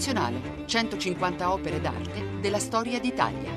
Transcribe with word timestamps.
Nazionale, 0.00 0.64
150 0.64 1.52
opere 1.52 1.78
d'arte 1.78 2.40
della 2.40 2.58
storia 2.58 2.98
d'Italia. 2.98 3.50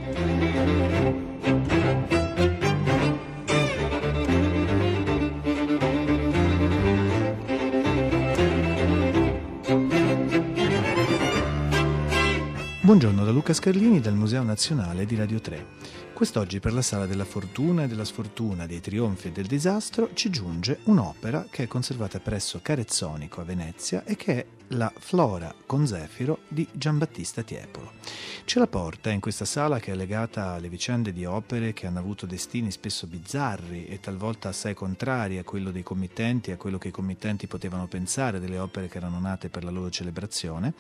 Buongiorno 12.82 13.24
da 13.24 13.32
Luca 13.32 13.54
Scarlini 13.54 14.02
del 14.02 14.14
Museo 14.14 14.44
Nazionale 14.44 15.06
di 15.06 15.16
Radio 15.16 15.40
3. 15.40 15.66
Quest'oggi 16.14 16.60
per 16.60 16.74
la 16.74 16.84
Sala 16.84 17.08
della 17.08 17.26
Fortuna 17.26 17.84
e 17.84 17.88
della 17.88 18.06
Sfortuna, 18.06 18.68
dei 18.68 18.80
Trionfi 18.80 19.30
e 19.30 19.32
del 19.32 19.48
Disastro 19.48 20.12
ci 20.14 20.30
giunge 20.30 20.80
un'opera 20.84 21.48
che 21.50 21.64
è 21.64 21.68
conservata 21.68 22.20
presso 22.20 22.60
Carezzonico 22.62 23.42
a 23.42 23.44
Venezia 23.44 24.04
e 24.06 24.16
che 24.16 24.34
è 24.36 24.46
la 24.68 24.92
Flora 24.98 25.54
con 25.66 25.86
Zefiro 25.86 26.40
di 26.48 26.68
Giambattista 26.72 27.42
Tiepolo. 27.42 27.92
Ce 28.46 28.60
la 28.60 28.68
porta 28.68 29.10
in 29.10 29.20
questa 29.20 29.46
sala 29.46 29.80
che 29.80 29.92
è 29.92 29.96
legata 29.96 30.52
alle 30.52 30.70
vicende 30.70 31.14
di 31.14 31.26
opere 31.26 31.74
che 31.74 31.88
hanno 31.88 32.00
avuto 32.00 32.26
destini 32.26 32.72
spesso 32.72 33.08
bizzarri 33.08 33.86
e 33.86 34.00
talvolta 34.00 34.50
assai 34.50 34.74
contrari 34.74 35.38
a 35.38 35.44
quello 35.44 35.72
dei 35.72 35.84
committenti 35.84 36.50
e 36.50 36.54
a 36.54 36.58
quello 36.58 36.78
che 36.78 36.90
i 36.90 36.92
committenti 36.92 37.48
potevano 37.48 37.88
pensare 37.88 38.40
delle 38.40 38.58
opere 38.58 38.88
che 38.88 38.98
erano 38.98 39.20
nate 39.20 39.50
per 39.50 39.64
la 39.64 39.72
loro 39.72 39.90
celebrazione, 39.90 40.74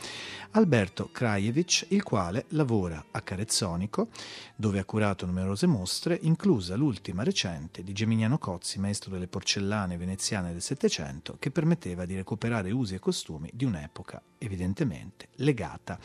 Alberto 0.51 1.09
Krajewicz, 1.11 1.85
il 1.89 2.03
quale 2.03 2.45
lavora 2.49 3.03
a 3.11 3.21
Carezzonico, 3.21 4.09
dove 4.55 4.79
ha 4.79 4.85
curato 4.85 5.22
numerose 5.25 5.67
mostre, 5.67 6.17
inclusa 6.21 6.75
l'ultima 6.75 7.23
recente 7.23 7.83
di 7.83 7.91
Geminiano 7.91 8.37
Cozzi, 8.37 8.79
maestro 8.79 9.11
delle 9.11 9.27
porcellane 9.27 9.97
veneziane 9.97 10.51
del 10.51 10.61
Settecento, 10.61 11.35
che 11.37 11.51
permetteva 11.51 12.05
di 12.05 12.15
recuperare 12.15 12.71
usi 12.71 12.95
e 12.95 12.99
costumi 12.99 13.49
di 13.53 13.65
un 13.65 13.73
un'epoca 13.73 14.21
evidentemente 14.37 15.29
legata 15.37 15.97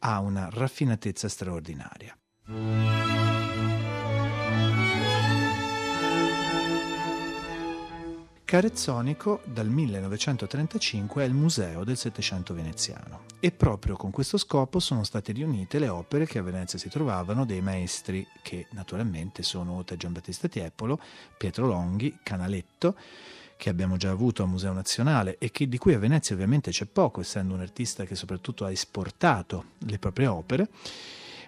a 0.00 0.20
una 0.20 0.48
raffinatezza 0.50 1.28
straordinaria. 1.28 2.16
Carezzonico 8.50 9.42
dal 9.44 9.68
1935 9.68 11.22
è 11.22 11.26
il 11.28 11.34
museo 11.34 11.84
del 11.84 11.96
Settecento 11.96 12.52
veneziano. 12.52 13.20
E 13.38 13.52
proprio 13.52 13.94
con 13.94 14.10
questo 14.10 14.38
scopo 14.38 14.80
sono 14.80 15.04
state 15.04 15.30
riunite 15.30 15.78
le 15.78 15.86
opere 15.86 16.26
che 16.26 16.40
a 16.40 16.42
Venezia 16.42 16.76
si 16.76 16.88
trovavano 16.88 17.46
dei 17.46 17.60
maestri 17.60 18.26
che 18.42 18.66
naturalmente 18.70 19.44
sono 19.44 19.74
oltre 19.74 19.96
Giambattista 19.96 20.48
Tiepolo, 20.48 20.98
Pietro 21.38 21.68
Longhi, 21.68 22.18
Canaletto, 22.24 22.96
che 23.56 23.68
abbiamo 23.68 23.96
già 23.96 24.10
avuto 24.10 24.42
al 24.42 24.48
Museo 24.48 24.72
Nazionale 24.72 25.36
e 25.38 25.52
che, 25.52 25.68
di 25.68 25.78
cui 25.78 25.94
a 25.94 26.00
Venezia 26.00 26.34
ovviamente 26.34 26.72
c'è 26.72 26.86
poco, 26.86 27.20
essendo 27.20 27.54
un 27.54 27.60
artista 27.60 28.02
che 28.02 28.16
soprattutto 28.16 28.64
ha 28.64 28.72
esportato 28.72 29.64
le 29.78 30.00
proprie 30.00 30.26
opere 30.26 30.68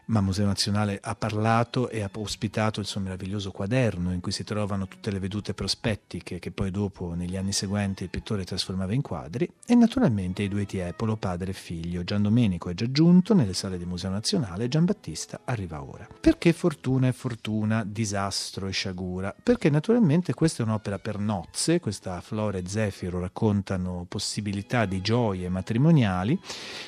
ma 0.06 0.20
Museo 0.20 0.47
Nazionale 0.47 0.98
ha 1.03 1.14
parlato 1.14 1.89
e 1.89 2.03
ha 2.03 2.11
ospitato 2.14 2.81
il 2.81 2.86
suo 2.86 3.00
meraviglioso 3.00 3.50
quaderno 3.50 4.12
in 4.12 4.20
cui 4.20 4.33
si 4.33 4.45
trovano 4.45 4.89
tutte 4.89 5.11
le 5.11 5.19
vedute 5.19 5.55
prospettiche 5.55 6.39
che 6.39 6.50
poi 6.50 6.70
dopo 6.70 7.14
negli 7.14 7.36
anni 7.36 7.53
seguenti 7.53 8.03
il 8.03 8.11
pittore 8.11 8.45
trasformava 8.45 8.92
in 8.92 9.03
quadri 9.03 9.48
e 9.67 9.75
naturalmente 9.75 10.42
i 10.42 10.48
due 10.48 10.67
Tiepolo, 10.67 11.17
padre 11.17 11.50
e 11.50 11.55
figlio. 11.55 12.05
Gian 12.05 12.23
Domenico 12.23 12.69
è 12.69 12.75
già 12.75 12.91
giunto 12.91 13.34
nelle 13.34 13.55
sale 13.55 13.78
del 13.78 13.86
Museo 13.86 14.11
Nazionale, 14.11 14.69
Gian 14.69 14.84
Battista 14.84 15.41
arriva 15.45 15.83
ora. 15.83 16.06
Perché 16.20 16.53
fortuna 16.53 17.08
e 17.08 17.12
fortuna, 17.12 17.84
disastro 17.84 18.67
e 18.67 18.73
sciagura? 18.73 19.34
Perché 19.42 19.70
naturalmente 19.70 20.34
questa 20.34 20.62
è 20.62 20.67
un'opera 20.67 20.98
per 20.98 21.19
nozze, 21.19 21.80
questa 21.80 22.20
Flora 22.20 22.58
e 22.58 22.64
Zefiro 22.67 23.20
raccontano 23.20 24.06
possibilità 24.08 24.84
di 24.84 25.00
gioie 25.00 25.48
matrimoniali 25.48 26.39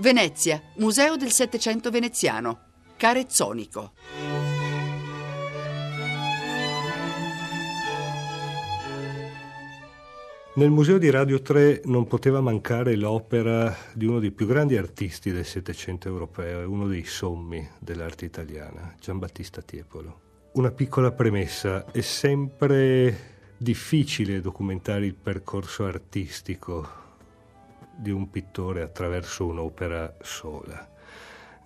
Venezia, 0.00 0.62
Museo 0.76 1.16
del 1.16 1.32
Settecento 1.32 1.90
veneziano, 1.90 2.64
Carezzonico. 2.98 3.92
Nel 10.58 10.70
Museo 10.70 10.98
di 10.98 11.08
Radio 11.08 11.40
3 11.40 11.82
non 11.84 12.08
poteva 12.08 12.40
mancare 12.40 12.96
l'opera 12.96 13.72
di 13.92 14.06
uno 14.06 14.18
dei 14.18 14.32
più 14.32 14.44
grandi 14.44 14.76
artisti 14.76 15.30
del 15.30 15.44
Settecento 15.44 16.08
europeo 16.08 16.60
e 16.60 16.64
uno 16.64 16.88
dei 16.88 17.04
sommi 17.04 17.64
dell'arte 17.78 18.24
italiana, 18.24 18.92
Giambattista 18.98 19.62
Tiepolo. 19.62 20.20
Una 20.54 20.72
piccola 20.72 21.12
premessa, 21.12 21.88
è 21.92 22.00
sempre 22.00 23.36
difficile 23.56 24.40
documentare 24.40 25.06
il 25.06 25.14
percorso 25.14 25.84
artistico 25.84 26.88
di 27.94 28.10
un 28.10 28.28
pittore 28.28 28.82
attraverso 28.82 29.46
un'opera 29.46 30.16
sola. 30.22 30.90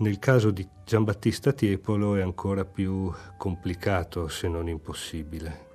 Nel 0.00 0.18
caso 0.18 0.50
di 0.50 0.68
Giambattista 0.84 1.52
Tiepolo 1.52 2.16
è 2.16 2.20
ancora 2.20 2.66
più 2.66 3.10
complicato 3.38 4.28
se 4.28 4.48
non 4.48 4.68
impossibile. 4.68 5.70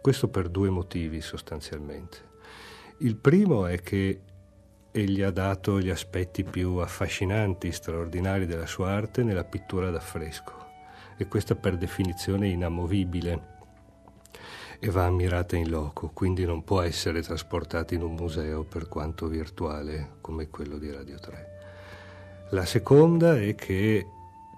Questo 0.00 0.28
per 0.28 0.48
due 0.48 0.70
motivi 0.70 1.20
sostanzialmente. 1.20 2.30
Il 3.02 3.16
primo 3.16 3.66
è 3.66 3.80
che 3.80 4.20
egli 4.92 5.22
ha 5.22 5.32
dato 5.32 5.80
gli 5.80 5.90
aspetti 5.90 6.44
più 6.44 6.76
affascinanti, 6.76 7.72
straordinari 7.72 8.46
della 8.46 8.66
sua 8.66 8.90
arte 8.90 9.24
nella 9.24 9.42
pittura 9.42 9.90
d'affresco 9.90 10.52
e 11.16 11.26
questa 11.26 11.56
per 11.56 11.76
definizione 11.76 12.46
è 12.46 12.50
inamovibile 12.50 13.50
e 14.78 14.88
va 14.90 15.06
ammirata 15.06 15.56
in 15.56 15.68
loco, 15.68 16.10
quindi 16.14 16.44
non 16.44 16.62
può 16.62 16.80
essere 16.80 17.22
trasportata 17.22 17.92
in 17.92 18.02
un 18.02 18.14
museo 18.14 18.62
per 18.62 18.86
quanto 18.86 19.26
virtuale 19.26 20.18
come 20.20 20.48
quello 20.48 20.78
di 20.78 20.92
Radio 20.92 21.18
3. 21.18 21.48
La 22.50 22.64
seconda 22.64 23.36
è 23.36 23.56
che 23.56 24.06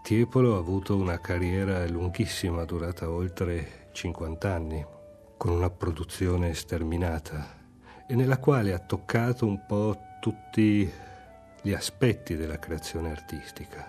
Tiepolo 0.02 0.56
ha 0.56 0.58
avuto 0.58 0.96
una 0.96 1.18
carriera 1.18 1.88
lunghissima, 1.88 2.66
durata 2.66 3.08
oltre 3.08 3.88
50 3.92 4.52
anni, 4.52 4.84
con 5.38 5.50
una 5.50 5.70
produzione 5.70 6.52
sterminata 6.52 7.62
e 8.06 8.14
nella 8.14 8.38
quale 8.38 8.72
ha 8.72 8.78
toccato 8.78 9.46
un 9.46 9.64
po' 9.66 9.98
tutti 10.20 10.90
gli 11.62 11.72
aspetti 11.72 12.36
della 12.36 12.58
creazione 12.58 13.10
artistica. 13.10 13.86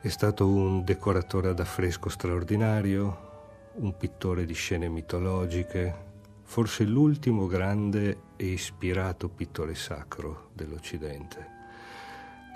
È 0.00 0.08
stato 0.08 0.46
un 0.48 0.84
decoratore 0.84 1.48
ad 1.48 1.60
affresco 1.60 2.08
straordinario, 2.08 3.26
un 3.74 3.96
pittore 3.96 4.44
di 4.44 4.54
scene 4.54 4.88
mitologiche, 4.88 6.06
forse 6.42 6.84
l'ultimo 6.84 7.46
grande 7.46 8.22
e 8.36 8.46
ispirato 8.46 9.28
pittore 9.28 9.74
sacro 9.74 10.50
dell'Occidente. 10.54 11.46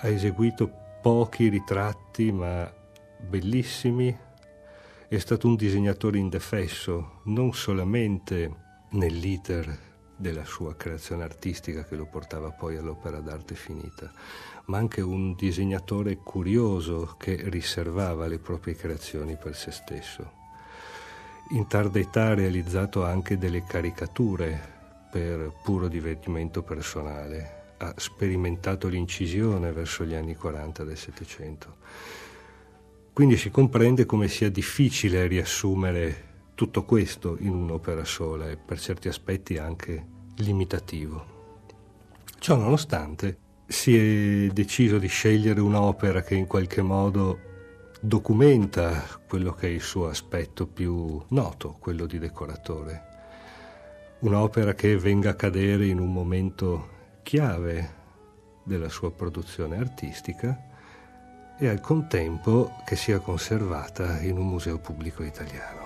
Ha 0.01 0.07
eseguito 0.07 0.69
pochi 1.01 1.47
ritratti 1.47 2.31
ma 2.31 2.69
bellissimi, 3.19 4.17
è 5.07 5.17
stato 5.17 5.47
un 5.47 5.55
disegnatore 5.55 6.17
indefesso, 6.17 7.21
non 7.25 7.53
solamente 7.53 8.51
nell'iter 8.91 9.91
della 10.15 10.45
sua 10.45 10.75
creazione 10.75 11.23
artistica 11.23 11.83
che 11.83 11.95
lo 11.95 12.05
portava 12.05 12.51
poi 12.51 12.77
all'opera 12.77 13.19
d'arte 13.19 13.55
finita, 13.55 14.11
ma 14.65 14.77
anche 14.77 15.01
un 15.01 15.35
disegnatore 15.35 16.17
curioso 16.17 17.15
che 17.17 17.41
riservava 17.49 18.27
le 18.27 18.39
proprie 18.39 18.75
creazioni 18.75 19.35
per 19.35 19.55
se 19.55 19.71
stesso. 19.71 20.41
in 21.51 21.67
tarda 21.67 21.99
età 21.99 22.27
ha 22.27 22.33
realizzato 22.33 23.03
anche 23.03 23.37
delle 23.37 23.63
caricature 23.63 24.71
per 25.11 25.53
puro 25.61 25.87
divertimento 25.87 26.63
personale, 26.63 27.75
ha 27.77 27.93
sperimentato 27.97 28.87
l'incisione 28.87 29.71
verso 29.71 30.05
gli 30.05 30.15
anni 30.15 30.35
40 30.35 30.83
del 30.83 30.97
Settecento. 30.97 31.75
Quindi 33.13 33.37
si 33.37 33.51
comprende 33.51 34.05
come 34.05 34.27
sia 34.27 34.49
difficile 34.49 35.27
riassumere 35.27 36.32
tutto 36.55 36.83
questo 36.83 37.37
in 37.39 37.53
un'opera 37.53 38.03
sola 38.03 38.49
e 38.49 38.57
per 38.57 38.79
certi 38.79 39.07
aspetti 39.07 39.57
anche 39.57 40.05
limitativo. 40.37 41.31
Ciò 42.39 42.55
nonostante 42.55 43.37
si 43.65 43.97
è 43.97 44.51
deciso 44.51 44.97
di 44.97 45.07
scegliere 45.07 45.61
un'opera 45.61 46.21
che 46.21 46.35
in 46.35 46.45
qualche 46.45 46.81
modo 46.81 47.39
documenta 47.99 49.03
quello 49.27 49.53
che 49.53 49.67
è 49.67 49.71
il 49.71 49.81
suo 49.81 50.09
aspetto 50.09 50.67
più 50.67 51.21
noto, 51.29 51.77
quello 51.79 52.05
di 52.05 52.19
decoratore. 52.19 53.11
Un'opera 54.19 54.73
che 54.73 54.97
venga 54.97 55.31
a 55.31 55.35
cadere 55.35 55.85
in 55.87 55.99
un 55.99 56.11
momento 56.11 56.89
chiave 57.23 58.01
della 58.63 58.89
sua 58.89 59.11
produzione 59.11 59.77
artistica 59.77 60.71
e 61.57 61.67
al 61.67 61.79
contempo 61.79 62.71
che 62.85 62.95
sia 62.95 63.19
conservata 63.19 64.21
in 64.21 64.37
un 64.37 64.47
museo 64.47 64.79
pubblico 64.79 65.23
italiano. 65.23 65.82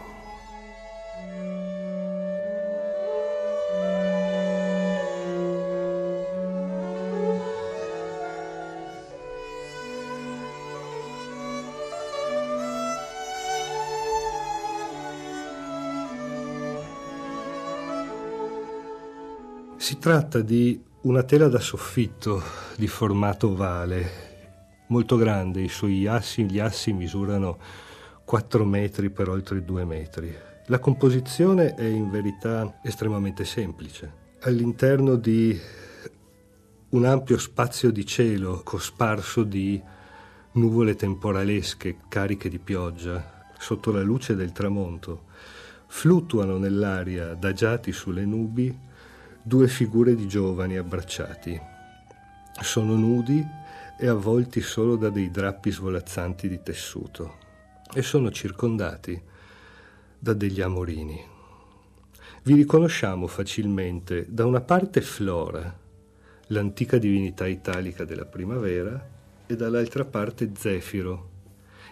Si 19.87 19.99
tratta 19.99 20.41
di 20.41 20.77
una 21.03 21.23
tela 21.23 21.47
da 21.47 21.61
soffitto 21.61 22.43
di 22.75 22.87
formato 22.87 23.51
ovale, 23.51 24.83
molto 24.87 25.15
grande, 25.15 25.61
i 25.61 25.69
suoi 25.69 26.05
assi, 26.07 26.43
gli 26.43 26.59
assi 26.59 26.91
misurano 26.91 27.57
4 28.25 28.65
metri 28.65 29.09
per 29.09 29.29
oltre 29.29 29.63
2 29.63 29.85
metri. 29.85 30.35
La 30.65 30.79
composizione 30.79 31.73
è 31.75 31.85
in 31.85 32.09
verità 32.09 32.79
estremamente 32.83 33.45
semplice. 33.45 34.11
All'interno 34.41 35.15
di 35.15 35.57
un 36.89 37.05
ampio 37.05 37.37
spazio 37.37 37.89
di 37.89 38.05
cielo 38.05 38.63
cosparso 38.65 39.43
di 39.43 39.81
nuvole 40.51 40.95
temporalesche 40.95 41.99
cariche 42.09 42.49
di 42.49 42.59
pioggia, 42.59 43.45
sotto 43.57 43.93
la 43.93 44.01
luce 44.01 44.35
del 44.35 44.51
tramonto, 44.51 45.27
fluttuano 45.87 46.57
nell'aria 46.57 47.29
adagiati 47.29 47.93
sulle 47.93 48.25
nubi 48.25 48.86
due 49.47 49.69
figure 49.69 50.13
di 50.13 50.27
giovani 50.27 50.75
abbracciati. 50.75 51.57
Sono 52.59 52.95
nudi 52.95 53.41
e 53.97 54.07
avvolti 54.07 54.59
solo 54.59 54.97
da 54.97 55.09
dei 55.09 55.31
drappi 55.31 55.71
svolazzanti 55.71 56.49
di 56.49 56.61
tessuto 56.61 57.35
e 57.93 58.01
sono 58.01 58.29
circondati 58.29 59.19
da 60.19 60.33
degli 60.33 60.59
amorini. 60.59 61.23
Vi 62.43 62.55
riconosciamo 62.55 63.25
facilmente 63.27 64.25
da 64.27 64.45
una 64.45 64.59
parte 64.59 64.99
Flora, 64.99 65.73
l'antica 66.47 66.97
divinità 66.97 67.47
italica 67.47 68.03
della 68.03 68.25
primavera, 68.25 69.01
e 69.45 69.55
dall'altra 69.55 70.03
parte 70.03 70.51
Zefiro, 70.57 71.29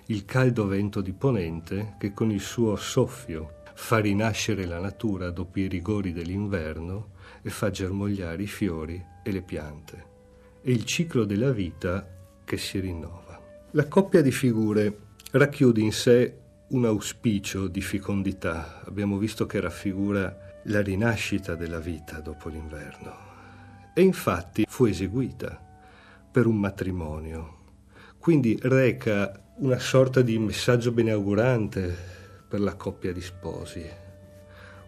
il 0.08 0.26
caldo 0.26 0.68
vento 0.68 1.00
di 1.00 1.14
ponente 1.14 1.96
che 2.00 2.12
con 2.12 2.32
il 2.32 2.42
suo 2.42 2.76
soffio 2.76 3.62
fa 3.76 4.00
rinascere 4.00 4.66
la 4.66 4.80
natura 4.82 5.30
dopo 5.30 5.60
i 5.60 5.68
rigori 5.68 6.12
dell'inverno 6.12 7.14
e 7.46 7.50
fa 7.52 7.70
germogliare 7.70 8.42
i 8.42 8.48
fiori 8.48 9.00
e 9.22 9.32
le 9.32 9.44
piante. 9.44 10.06
È 10.62 10.72
il 10.72 10.84
ciclo 10.84 11.26
della 11.26 11.52
vita 11.52 12.10
che 12.44 12.58
si 12.58 12.80
rinnova. 12.80 13.40
La 13.72 13.88
coppia 13.88 14.24
di 14.24 14.32
figure 14.32 14.98
racchiude 15.30 15.80
in 15.80 15.92
sé 15.92 16.40
un 16.70 16.86
auspicio 16.86 17.68
di 17.68 17.82
fecondità. 17.82 18.82
Abbiamo 18.84 19.20
visto 19.20 19.46
che 19.46 19.60
raffigura 19.60 20.36
la 20.64 20.82
rinascita 20.82 21.54
della 21.54 21.78
vita 21.78 22.20
dopo 22.20 22.50
l'inverno. 22.50 23.14
E 23.94 24.02
infatti 24.02 24.66
fu 24.68 24.86
eseguita 24.86 25.64
per 26.32 26.48
un 26.48 26.56
matrimonio. 26.56 27.58
Quindi 28.18 28.58
reca 28.60 29.40
una 29.58 29.78
sorta 29.78 30.24
di 30.24 30.40
messaggio 30.40 30.92
beneaugurante 30.92 31.96
per 32.48 32.60
la 32.60 32.74
coppia 32.74 33.14
di 33.14 33.22
sposi 33.22 34.04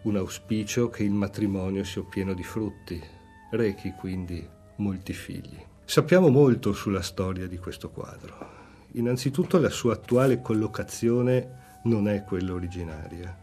un 0.02 0.16
auspicio 0.16 0.88
che 0.88 1.02
il 1.02 1.12
matrimonio 1.12 1.84
sia 1.84 2.02
pieno 2.02 2.34
di 2.34 2.42
frutti, 2.42 3.02
rechi 3.50 3.92
quindi 3.92 4.46
molti 4.76 5.12
figli. 5.12 5.58
Sappiamo 5.84 6.28
molto 6.28 6.72
sulla 6.72 7.02
storia 7.02 7.46
di 7.46 7.58
questo 7.58 7.90
quadro. 7.90 8.56
Innanzitutto 8.92 9.58
la 9.58 9.70
sua 9.70 9.94
attuale 9.94 10.40
collocazione 10.40 11.80
non 11.84 12.08
è 12.08 12.24
quella 12.24 12.52
originaria. 12.52 13.36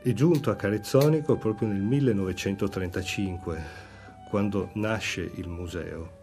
È 0.00 0.12
giunto 0.12 0.50
a 0.50 0.56
Carezzonico 0.56 1.36
proprio 1.36 1.68
nel 1.68 1.80
1935, 1.80 3.62
quando 4.28 4.70
nasce 4.74 5.30
il 5.34 5.48
museo 5.48 6.22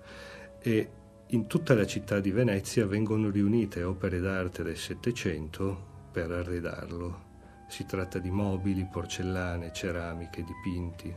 e 0.59 0.89
in 1.27 1.47
tutta 1.47 1.73
la 1.73 1.85
città 1.85 2.19
di 2.19 2.31
Venezia 2.31 2.85
vengono 2.85 3.29
riunite 3.29 3.83
opere 3.83 4.19
d'arte 4.19 4.63
del 4.63 4.77
Settecento 4.77 5.89
per 6.11 6.29
arredarlo. 6.29 7.30
Si 7.71 7.85
tratta 7.85 8.19
di 8.19 8.29
mobili, 8.29 8.83
porcellane, 8.83 9.71
ceramiche, 9.71 10.43
dipinti. 10.43 11.15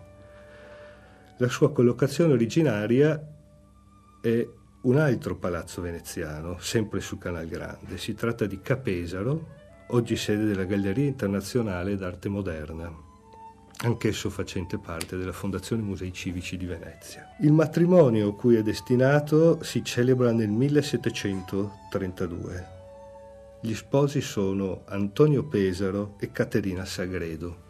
La 1.39 1.49
sua 1.49 1.73
collocazione 1.73 2.33
originaria 2.33 3.21
è 4.21 4.49
un 4.83 4.97
altro 4.97 5.35
palazzo 5.35 5.83
veneziano, 5.83 6.57
sempre 6.61 7.01
su 7.01 7.19
Canal 7.19 7.49
Grande. 7.49 7.99
Si 7.99 8.15
tratta 8.15 8.47
di 8.47 8.61
Capesaro, 8.61 9.47
oggi 9.89 10.15
sede 10.15 10.45
della 10.45 10.63
Galleria 10.63 11.09
Internazionale 11.09 11.97
d'Arte 11.97 12.29
Moderna, 12.29 12.89
anch'esso 13.79 14.31
facente 14.31 14.79
parte 14.79 15.17
della 15.17 15.33
Fondazione 15.33 15.83
Musei 15.83 16.13
Civici 16.13 16.57
di 16.57 16.67
Venezia. 16.67 17.35
Il 17.41 17.51
matrimonio 17.51 18.33
cui 18.35 18.55
è 18.55 18.63
destinato 18.63 19.61
si 19.65 19.83
celebra 19.83 20.31
nel 20.31 20.51
1732. 20.51 22.84
Gli 23.65 23.75
sposi 23.75 24.21
sono 24.21 24.83
Antonio 24.89 25.45
Pesaro 25.45 26.17
e 26.19 26.31
Caterina 26.31 26.85
Sagredo. 26.85 27.63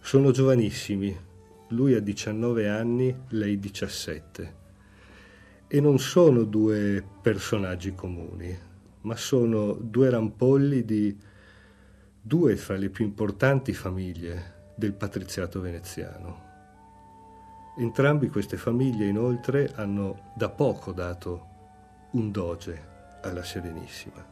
Sono 0.00 0.32
giovanissimi, 0.32 1.16
lui 1.68 1.94
ha 1.94 2.00
19 2.00 2.68
anni, 2.68 3.16
lei 3.28 3.56
17. 3.60 4.54
E 5.68 5.80
non 5.80 6.00
sono 6.00 6.42
due 6.42 7.04
personaggi 7.22 7.94
comuni, 7.94 8.58
ma 9.02 9.14
sono 9.14 9.74
due 9.74 10.10
rampolli 10.10 10.84
di 10.84 11.16
due 12.20 12.56
fra 12.56 12.76
le 12.76 12.88
più 12.88 13.04
importanti 13.04 13.72
famiglie 13.72 14.72
del 14.74 14.94
patriziato 14.94 15.60
veneziano. 15.60 16.42
Entrambi 17.78 18.28
queste 18.30 18.56
famiglie 18.56 19.06
inoltre 19.06 19.70
hanno 19.76 20.32
da 20.34 20.48
poco 20.48 20.90
dato 20.90 21.46
un 22.14 22.32
doge 22.32 22.88
alla 23.22 23.44
Serenissima. 23.44 24.29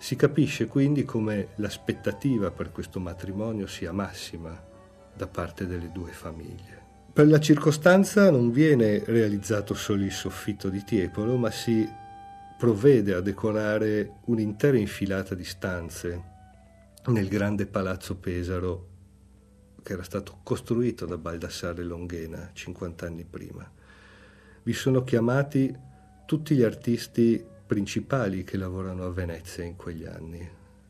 Si 0.00 0.16
capisce 0.16 0.66
quindi 0.66 1.04
come 1.04 1.48
l'aspettativa 1.56 2.50
per 2.50 2.72
questo 2.72 2.98
matrimonio 2.98 3.66
sia 3.66 3.92
massima 3.92 4.58
da 5.14 5.26
parte 5.26 5.66
delle 5.66 5.92
due 5.92 6.10
famiglie. 6.10 6.80
Per 7.12 7.26
la 7.26 7.38
circostanza 7.38 8.30
non 8.30 8.50
viene 8.50 9.04
realizzato 9.04 9.74
solo 9.74 10.02
il 10.02 10.10
soffitto 10.10 10.70
di 10.70 10.82
Tiepolo, 10.84 11.36
ma 11.36 11.50
si 11.50 11.86
provvede 12.56 13.12
a 13.12 13.20
decorare 13.20 14.20
un'intera 14.24 14.78
infilata 14.78 15.34
di 15.34 15.44
stanze 15.44 16.24
nel 17.08 17.28
grande 17.28 17.66
palazzo 17.66 18.16
Pesaro 18.16 18.88
che 19.82 19.92
era 19.92 20.02
stato 20.02 20.38
costruito 20.42 21.04
da 21.04 21.18
Baldassare 21.18 21.82
Longhena 21.82 22.48
50 22.54 23.04
anni 23.04 23.24
prima. 23.24 23.70
Vi 24.62 24.72
sono 24.72 25.04
chiamati 25.04 25.76
tutti 26.24 26.54
gli 26.54 26.62
artisti 26.62 27.44
principali 27.70 28.42
che 28.42 28.56
lavorano 28.56 29.04
a 29.04 29.12
Venezia 29.12 29.62
in 29.62 29.76
quegli 29.76 30.04
anni. 30.04 30.44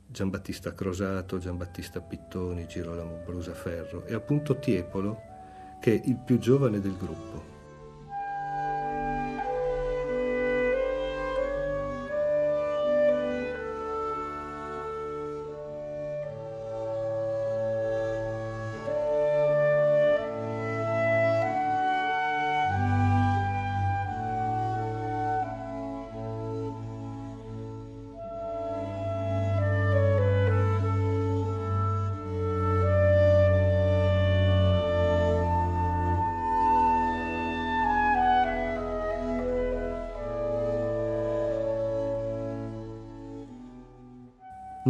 Giambattista 0.06 0.72
Crosato, 0.72 1.36
Giambattista 1.36 2.00
Pittoni, 2.00 2.66
Girolamo 2.66 3.20
Brusaferro 3.22 4.06
e 4.06 4.14
appunto 4.14 4.58
Tiepolo, 4.58 5.20
che 5.78 6.00
è 6.00 6.08
il 6.08 6.16
più 6.16 6.38
giovane 6.38 6.80
del 6.80 6.96
gruppo. 6.96 7.49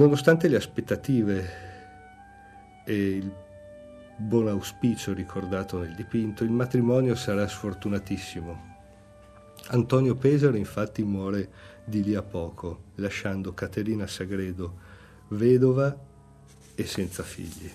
Nonostante 0.00 0.48
le 0.48 0.56
aspettative 0.56 1.50
e 2.86 3.16
il 3.16 3.30
buon 4.16 4.48
auspicio 4.48 5.12
ricordato 5.12 5.78
nel 5.78 5.94
dipinto, 5.94 6.42
il 6.42 6.50
matrimonio 6.50 7.14
sarà 7.14 7.46
sfortunatissimo. 7.46 8.78
Antonio 9.66 10.14
Pesaro 10.14 10.56
infatti 10.56 11.02
muore 11.02 11.50
di 11.84 12.02
lì 12.02 12.14
a 12.14 12.22
poco, 12.22 12.84
lasciando 12.94 13.52
Caterina 13.52 14.06
Sagredo 14.06 14.78
vedova 15.28 15.94
e 16.74 16.86
senza 16.86 17.22
figli. 17.22 17.70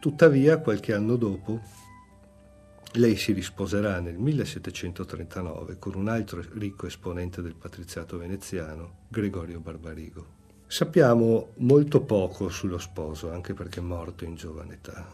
Tuttavia, 0.00 0.56
qualche 0.56 0.94
anno 0.94 1.16
dopo, 1.16 1.60
lei 2.92 3.16
si 3.16 3.32
risposerà 3.32 4.00
nel 4.00 4.16
1739 4.16 5.78
con 5.78 5.96
un 5.96 6.08
altro 6.08 6.42
ricco 6.54 6.86
esponente 6.86 7.42
del 7.42 7.56
patriziato 7.56 8.16
veneziano, 8.16 9.00
Gregorio 9.08 9.60
Barbarigo. 9.60 10.43
Sappiamo 10.74 11.52
molto 11.58 12.00
poco 12.00 12.48
sullo 12.48 12.78
sposo, 12.78 13.30
anche 13.30 13.54
perché 13.54 13.78
è 13.78 13.80
morto 13.80 14.24
in 14.24 14.34
giovane 14.34 14.72
età. 14.74 15.06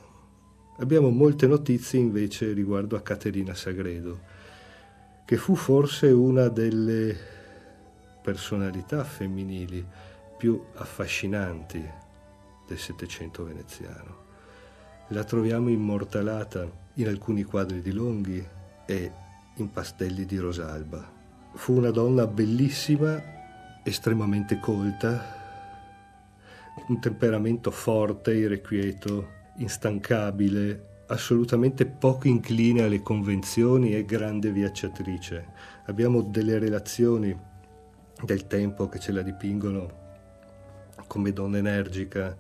Abbiamo 0.79 1.11
molte 1.11 1.47
notizie 1.47 1.99
invece 1.99 2.55
riguardo 2.55 2.97
a 2.97 3.03
Caterina 3.03 3.53
Sagredo, 3.53 4.21
che 5.27 5.37
fu 5.37 5.55
forse 5.55 6.07
una 6.07 6.49
delle 6.49 7.15
personalità 8.23 9.05
femminili 9.05 9.87
più 10.39 10.65
affascinanti 10.77 11.87
del 12.67 12.79
Settecento 12.79 13.45
veneziano. 13.45 14.17
La 15.09 15.25
troviamo 15.25 15.69
immortalata 15.69 16.67
in 16.95 17.07
alcuni 17.07 17.43
quadri 17.43 17.83
di 17.83 17.93
Longhi 17.93 18.43
e 18.87 19.13
in 19.57 19.71
pastelli 19.71 20.25
di 20.25 20.39
Rosalba. 20.39 21.07
Fu 21.53 21.75
una 21.75 21.91
donna 21.91 22.27
bellissima, 22.27 23.23
estremamente 23.85 24.59
colta, 24.59 25.37
un 26.89 27.01
temperamento 27.01 27.71
forte, 27.71 28.35
irrequieto, 28.35 29.29
instancabile, 29.57 30.89
assolutamente 31.07 31.87
poco 31.87 32.29
incline 32.29 32.83
alle 32.83 33.03
convenzioni 33.03 33.95
e 33.95 34.05
grande 34.05 34.51
viaggiatrice. 34.51 35.47
Abbiamo 35.87 36.23
delle 36.23 36.59
relazioni 36.59 37.37
del 38.23 38.47
tempo 38.47 38.89
che 38.89 38.99
ce 38.99 39.13
la 39.13 39.23
dipingono 39.23 39.99
come 41.07 41.33
donna 41.33 41.59
energica 41.59 42.37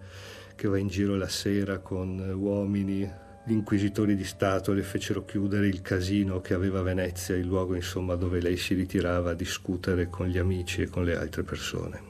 che 0.54 0.68
va 0.68 0.78
in 0.78 0.88
giro 0.88 1.16
la 1.16 1.28
sera 1.28 1.78
con 1.78 2.18
uomini. 2.36 3.10
Gli 3.42 3.52
inquisitori 3.52 4.14
di 4.14 4.24
Stato 4.24 4.72
le 4.72 4.82
fecero 4.82 5.24
chiudere 5.24 5.66
il 5.66 5.80
casino 5.80 6.40
che 6.40 6.54
aveva 6.54 6.82
Venezia, 6.82 7.34
il 7.34 7.46
luogo 7.46 7.74
insomma 7.74 8.14
dove 8.14 8.40
lei 8.40 8.56
si 8.56 8.74
ritirava 8.74 9.30
a 9.30 9.34
discutere 9.34 10.08
con 10.08 10.26
gli 10.26 10.38
amici 10.38 10.82
e 10.82 10.88
con 10.88 11.04
le 11.04 11.16
altre 11.16 11.42
persone. 11.42 12.09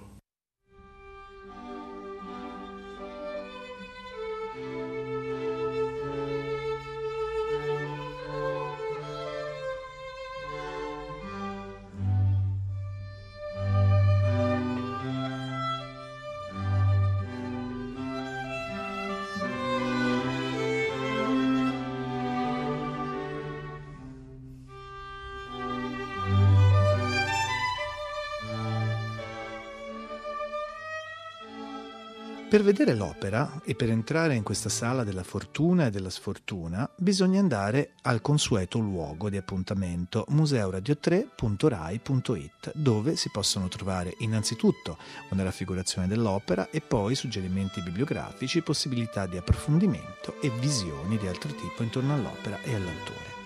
Per 32.50 32.64
vedere 32.64 32.97
l'opera 32.97 33.61
e 33.64 33.76
per 33.76 33.90
entrare 33.90 34.35
in 34.35 34.42
questa 34.42 34.69
sala 34.69 35.04
della 35.04 35.23
fortuna 35.23 35.87
e 35.87 35.90
della 35.90 36.11
sfortuna 36.11 36.90
bisogna 36.97 37.38
andare 37.38 37.92
al 38.02 38.21
consueto 38.21 38.80
luogo 38.80 39.30
di 39.30 39.37
appuntamento 39.37 40.26
museoradio3.rai.it 40.30 42.73
dove 42.75 43.14
si 43.14 43.30
possono 43.30 43.69
trovare 43.69 44.16
innanzitutto 44.19 44.99
una 45.28 45.45
raffigurazione 45.45 46.09
dell'opera 46.09 46.71
e 46.71 46.80
poi 46.80 47.14
suggerimenti 47.14 47.83
bibliografici, 47.83 48.62
possibilità 48.62 49.26
di 49.26 49.37
approfondimento 49.37 50.40
e 50.40 50.50
visioni 50.59 51.19
di 51.19 51.28
altro 51.28 51.54
tipo 51.54 51.85
intorno 51.85 52.14
all'opera 52.14 52.61
e 52.62 52.75
all'autore. 52.75 53.39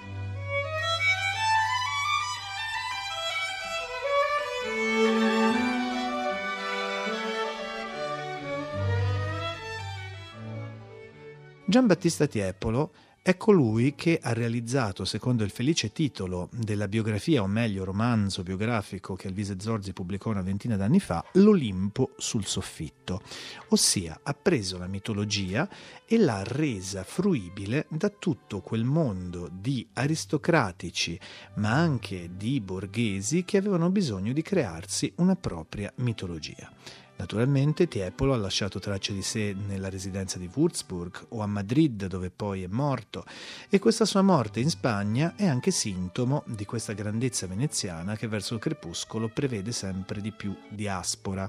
Giambattista 11.75 12.29
Tiepolo 12.29 12.93
è 13.21 13.37
colui 13.37 13.97
che 13.97 14.21
ha 14.23 14.33
realizzato, 14.33 15.05
secondo 15.05 15.43
il 15.43 15.51
felice 15.51 15.91
titolo 15.91 16.49
della 16.53 16.87
biografia, 16.87 17.43
o 17.43 17.49
meglio 17.49 17.83
romanzo 17.83 18.45
biografico 18.45 19.17
che 19.17 19.27
Alvise 19.27 19.57
Zorzi 19.59 19.93
pubblicò 19.93 20.31
una 20.31 20.43
ventina 20.43 20.77
d'anni 20.77 21.01
fa, 21.01 21.25
L'Olimpo 21.33 22.13
sul 22.17 22.45
soffitto, 22.45 23.23
ossia 23.71 24.21
ha 24.23 24.35
preso 24.35 24.79
la 24.79 24.87
mitologia 24.87 25.69
e 26.07 26.17
l'ha 26.17 26.45
resa 26.45 27.03
fruibile 27.03 27.87
da 27.89 28.09
tutto 28.09 28.61
quel 28.61 28.85
mondo 28.85 29.51
di 29.51 29.85
aristocratici, 29.95 31.19
ma 31.55 31.73
anche 31.73 32.31
di 32.37 32.61
borghesi 32.61 33.43
che 33.45 33.57
avevano 33.57 33.91
bisogno 33.91 34.33
di 34.33 34.43
crearsi 34.43 35.13
una 35.17 35.35
propria 35.35 35.93
mitologia. 35.97 36.71
Naturalmente 37.17 37.87
Tiepolo 37.87 38.35
ha 38.35 38.37
lasciato 38.37 38.81
tracce 38.81 39.13
di 39.13 39.23
sé 39.23 39.55
nella 39.55 39.89
residenza 39.89 40.39
di 40.39 40.51
Würzburg 40.53 41.27
o 41.29 41.41
a 41.43 41.47
Madrid 41.47 42.07
dove 42.07 42.31
poi 42.31 42.65
è 42.65 42.67
morto 42.67 43.25
e 43.69 43.79
questa 43.79 44.05
sua 44.05 44.23
morte 44.23 44.61
in 44.61 44.69
Spagna 44.69 45.35
è 45.37 45.47
anche 45.47 45.71
sintomo 45.71 46.43
di 46.47 46.65
questa 46.65 46.93
grandezza 46.93 47.47
veneziana 47.47 48.17
che 48.17 48.27
verso 48.27 48.55
il 48.55 48.61
crepuscolo 48.61 49.29
prevede 49.29 49.71
sempre 49.71 50.21
di 50.21 50.33
più 50.33 50.55
diaspora. 50.69 51.49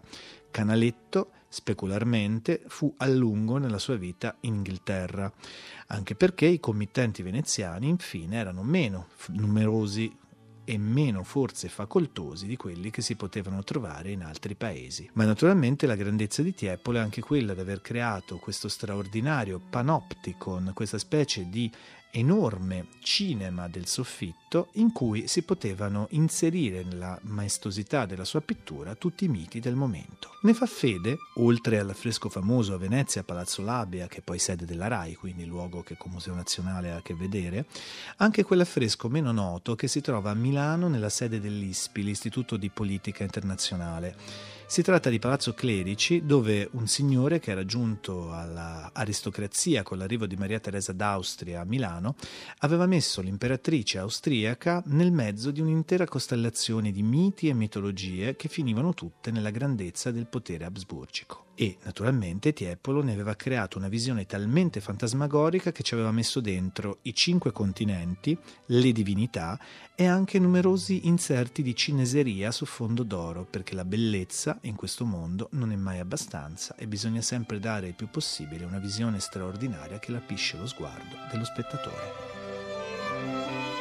Canaletto, 0.51 1.31
specularmente, 1.49 2.63
fu 2.67 2.93
a 2.97 3.07
lungo 3.07 3.57
nella 3.57 3.79
sua 3.79 3.97
vita 3.97 4.37
in 4.41 4.53
Inghilterra, 4.55 5.29
anche 5.87 6.15
perché 6.15 6.45
i 6.45 6.61
committenti 6.61 7.23
veneziani 7.23 7.89
infine 7.89 8.37
erano 8.37 8.63
meno 8.63 9.07
numerosi 9.29 10.15
e 10.65 10.77
meno 10.77 11.23
forse 11.23 11.69
facoltosi 11.69 12.47
di 12.47 12.57
quelli 12.57 12.89
che 12.89 13.01
si 13.01 13.15
potevano 13.15 13.63
trovare 13.63 14.11
in 14.11 14.23
altri 14.23 14.55
paesi. 14.55 15.09
Ma 15.13 15.23
naturalmente 15.23 15.85
la 15.85 15.95
grandezza 15.95 16.41
di 16.41 16.53
Tiepolo 16.53 16.97
è 16.97 17.01
anche 17.01 17.21
quella 17.21 17.53
di 17.53 17.61
aver 17.61 17.81
creato 17.81 18.37
questo 18.37 18.67
straordinario 18.67 19.61
panopticon, 19.69 20.71
questa 20.73 20.97
specie 20.97 21.47
di 21.49 21.71
enorme 22.15 22.87
cinema 23.01 23.67
del 23.67 23.87
soffitto 23.87 24.69
in 24.73 24.91
cui 24.93 25.27
si 25.27 25.43
potevano 25.43 26.07
inserire 26.11 26.83
nella 26.83 27.19
maestosità 27.23 28.05
della 28.05 28.23
sua 28.23 28.41
pittura 28.41 28.95
tutti 28.95 29.25
i 29.25 29.27
miti 29.27 29.59
del 29.59 29.75
momento. 29.75 30.29
Ne 30.43 30.53
fa 30.53 30.65
fede, 30.65 31.17
oltre 31.35 31.79
all'affresco 31.79 32.29
famoso 32.29 32.73
a 32.73 32.77
Venezia, 32.77 33.23
Palazzo 33.23 33.61
Labia, 33.61 34.07
che 34.07 34.19
è 34.19 34.21
poi 34.21 34.39
sede 34.39 34.65
della 34.65 34.87
RAI, 34.87 35.15
quindi 35.15 35.45
luogo 35.45 35.83
che 35.83 35.97
con 35.97 36.11
Museo 36.11 36.33
Nazionale 36.33 36.91
ha 36.91 36.97
a 36.97 37.01
che 37.01 37.15
vedere, 37.15 37.65
anche 38.17 38.43
quell'affresco 38.43 39.09
meno 39.09 39.31
noto 39.31 39.75
che 39.75 39.87
si 39.87 39.99
trova 39.99 40.31
a 40.31 40.35
Milano 40.35 40.87
nella 40.87 41.09
sede 41.09 41.41
dell'ISPI, 41.41 42.03
l'Istituto 42.03 42.55
di 42.55 42.69
Politica 42.69 43.23
Internazionale 43.23 44.15
si 44.67 44.81
tratta 44.81 45.09
di 45.09 45.19
Palazzo 45.19 45.53
Clerici, 45.53 46.25
dove 46.25 46.67
un 46.71 46.87
signore 46.87 47.39
che 47.39 47.51
era 47.51 47.65
giunto 47.65 48.33
all'aristocrazia 48.33 49.83
con 49.83 49.97
l'arrivo 49.97 50.25
di 50.25 50.35
Maria 50.35 50.59
Teresa 50.59 50.91
d'Austria 50.91 51.61
a 51.61 51.65
Milano 51.65 52.15
aveva 52.59 52.87
messo 52.87 53.21
l'imperatrice 53.21 53.99
austriaca 53.99 54.81
nel 54.87 55.11
mezzo 55.11 55.51
di 55.51 55.61
un'intera 55.61 56.05
costellazione 56.05 56.91
di 56.91 57.03
miti 57.03 57.47
e 57.47 57.53
mitologie 57.53 58.35
che 58.35 58.49
finivano 58.49 58.93
tutte 58.93 59.29
nella 59.29 59.51
grandezza 59.51 60.09
del 60.11 60.27
potere 60.27 60.65
absburgico 60.65 61.45
e 61.55 61.77
naturalmente 61.83 62.53
Tiepolo 62.53 63.01
ne 63.01 63.13
aveva 63.13 63.35
creato 63.35 63.77
una 63.77 63.87
visione 63.87 64.25
talmente 64.25 64.81
fantasmagorica 64.81 65.71
che 65.71 65.83
ci 65.83 65.93
aveva 65.93 66.11
messo 66.11 66.41
dentro 66.41 66.99
i 67.03 67.13
cinque 67.13 67.51
continenti, 67.51 68.37
le 68.67 68.91
divinità 68.91 69.57
e 69.95 70.05
anche 70.05 70.37
numerosi 70.37 71.07
inserti 71.07 71.63
di 71.63 71.75
cineseria 71.75 72.51
su 72.51 72.65
fondo 72.65 73.03
d'oro, 73.03 73.47
perché 73.49 73.73
la 73.73 73.85
bellezza 73.85 74.57
in 74.63 74.75
questo 74.75 75.05
mondo 75.05 75.47
non 75.51 75.71
è 75.71 75.75
mai 75.75 75.99
abbastanza 75.99 76.75
e 76.75 76.87
bisogna 76.87 77.21
sempre 77.21 77.59
dare 77.59 77.87
il 77.87 77.95
più 77.95 78.09
possibile 78.09 78.65
una 78.65 78.79
visione 78.79 79.19
straordinaria 79.19 79.99
che 79.99 80.11
lapisce 80.11 80.57
lo 80.57 80.67
sguardo 80.67 81.15
dello 81.31 81.45
spettatore. 81.45 83.74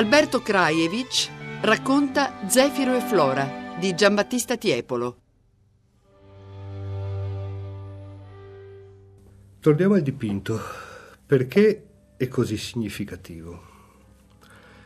Alberto 0.00 0.40
Krajewicz 0.40 1.28
racconta 1.60 2.48
Zefiro 2.48 2.96
e 2.96 3.00
Flora 3.00 3.76
di 3.78 3.94
Giambattista 3.94 4.56
Tiepolo. 4.56 5.18
Torniamo 9.60 9.96
al 9.96 10.00
dipinto. 10.00 10.58
Perché 11.26 11.88
è 12.16 12.28
così 12.28 12.56
significativo? 12.56 13.60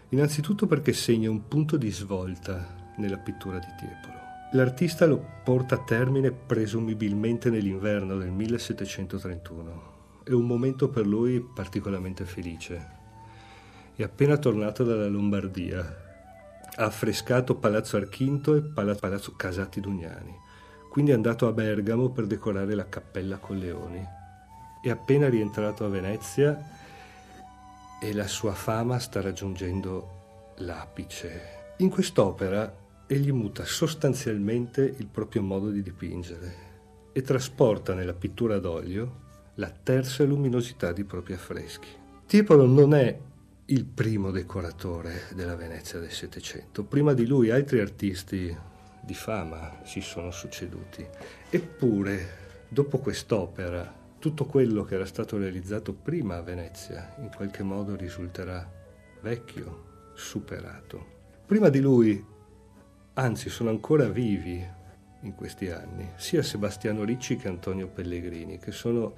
Innanzitutto 0.08 0.66
perché 0.66 0.92
segna 0.92 1.30
un 1.30 1.46
punto 1.46 1.76
di 1.76 1.92
svolta 1.92 2.92
nella 2.96 3.18
pittura 3.18 3.60
di 3.60 3.68
Tiepolo. 3.78 4.18
L'artista 4.54 5.06
lo 5.06 5.24
porta 5.44 5.76
a 5.76 5.84
termine 5.84 6.32
presumibilmente 6.32 7.50
nell'inverno 7.50 8.16
del 8.16 8.32
1731. 8.32 9.92
È 10.24 10.32
un 10.32 10.44
momento 10.44 10.88
per 10.88 11.06
lui 11.06 11.40
particolarmente 11.40 12.24
felice. 12.24 13.02
È 13.96 14.02
appena 14.02 14.36
tornato 14.38 14.82
dalla 14.82 15.06
Lombardia. 15.06 15.78
Ha 16.74 16.84
affrescato 16.84 17.54
Palazzo 17.54 17.96
Archinto 17.96 18.56
e 18.56 18.62
Palazzo 18.62 19.36
Casati 19.36 19.78
Dugnani. 19.78 20.36
Quindi 20.90 21.12
è 21.12 21.14
andato 21.14 21.46
a 21.46 21.52
Bergamo 21.52 22.10
per 22.10 22.26
decorare 22.26 22.74
la 22.74 22.88
Cappella 22.88 23.36
con 23.36 23.56
Leoni. 23.56 24.04
È 24.82 24.90
appena 24.90 25.28
rientrato 25.28 25.84
a 25.84 25.88
Venezia 25.88 26.60
e 28.00 28.12
la 28.12 28.26
sua 28.26 28.52
fama 28.52 28.98
sta 28.98 29.20
raggiungendo 29.20 30.54
l'apice. 30.56 31.74
In 31.76 31.88
quest'opera 31.88 32.76
egli 33.06 33.30
muta 33.30 33.64
sostanzialmente 33.64 34.82
il 34.82 35.06
proprio 35.06 35.42
modo 35.42 35.70
di 35.70 35.82
dipingere 35.82 36.54
e 37.12 37.22
trasporta 37.22 37.94
nella 37.94 38.14
pittura 38.14 38.58
d'olio 38.58 39.20
la 39.54 39.70
terza 39.70 40.24
luminosità 40.24 40.90
di 40.90 41.04
propri 41.04 41.34
affreschi. 41.34 41.88
Tiepolo 42.26 42.66
non 42.66 42.92
è 42.92 43.16
il 43.66 43.86
primo 43.86 44.30
decoratore 44.30 45.22
della 45.34 45.56
Venezia 45.56 45.98
del 45.98 46.10
Settecento. 46.10 46.84
Prima 46.84 47.14
di 47.14 47.26
lui 47.26 47.50
altri 47.50 47.80
artisti 47.80 48.54
di 49.00 49.14
fama 49.14 49.80
si 49.84 50.02
sono 50.02 50.30
succeduti. 50.30 51.06
Eppure, 51.48 52.66
dopo 52.68 52.98
quest'opera, 52.98 53.90
tutto 54.18 54.44
quello 54.44 54.84
che 54.84 54.96
era 54.96 55.06
stato 55.06 55.38
realizzato 55.38 55.94
prima 55.94 56.36
a 56.36 56.42
Venezia 56.42 57.14
in 57.20 57.30
qualche 57.34 57.62
modo 57.62 57.96
risulterà 57.96 58.70
vecchio, 59.22 60.12
superato. 60.12 61.12
Prima 61.46 61.70
di 61.70 61.80
lui 61.80 62.22
anzi 63.14 63.48
sono 63.48 63.70
ancora 63.70 64.08
vivi 64.08 64.62
in 65.20 65.34
questi 65.34 65.70
anni, 65.70 66.10
sia 66.16 66.42
Sebastiano 66.42 67.02
Ricci 67.02 67.36
che 67.36 67.48
Antonio 67.48 67.88
Pellegrini, 67.88 68.58
che 68.58 68.72
sono 68.72 69.14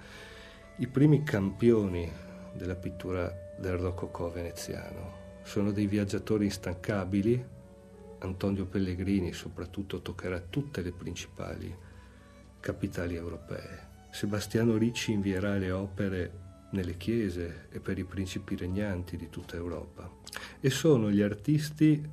i 0.76 0.86
primi 0.86 1.24
campioni 1.24 2.08
della 2.52 2.76
pittura 2.76 3.45
del 3.58 3.76
rococò 3.76 4.30
veneziano. 4.30 5.24
Sono 5.42 5.72
dei 5.72 5.86
viaggiatori 5.86 6.44
instancabili. 6.44 7.54
Antonio 8.18 8.66
Pellegrini 8.66 9.32
soprattutto 9.32 10.00
toccherà 10.00 10.40
tutte 10.40 10.82
le 10.82 10.92
principali 10.92 11.74
capitali 12.60 13.14
europee. 13.14 13.94
Sebastiano 14.10 14.76
Ricci 14.76 15.12
invierà 15.12 15.56
le 15.56 15.70
opere 15.70 16.44
nelle 16.70 16.96
chiese 16.96 17.68
e 17.70 17.80
per 17.80 17.98
i 17.98 18.04
principi 18.04 18.56
regnanti 18.56 19.16
di 19.16 19.28
tutta 19.28 19.56
Europa. 19.56 20.10
E 20.60 20.70
sono 20.70 21.10
gli 21.10 21.22
artisti 21.22 22.08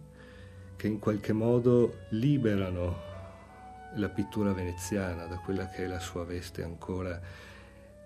che 0.76 0.88
in 0.88 1.00
qualche 1.00 1.34
modo 1.34 2.00
liberano 2.10 3.12
la 3.96 4.10
pittura 4.10 4.54
veneziana 4.54 5.26
da 5.26 5.38
quella 5.38 5.68
che 5.68 5.86
è 5.86 5.88
la 5.88 6.00
sua 6.00 6.26
veste 6.26 6.64
ancora 6.64 7.20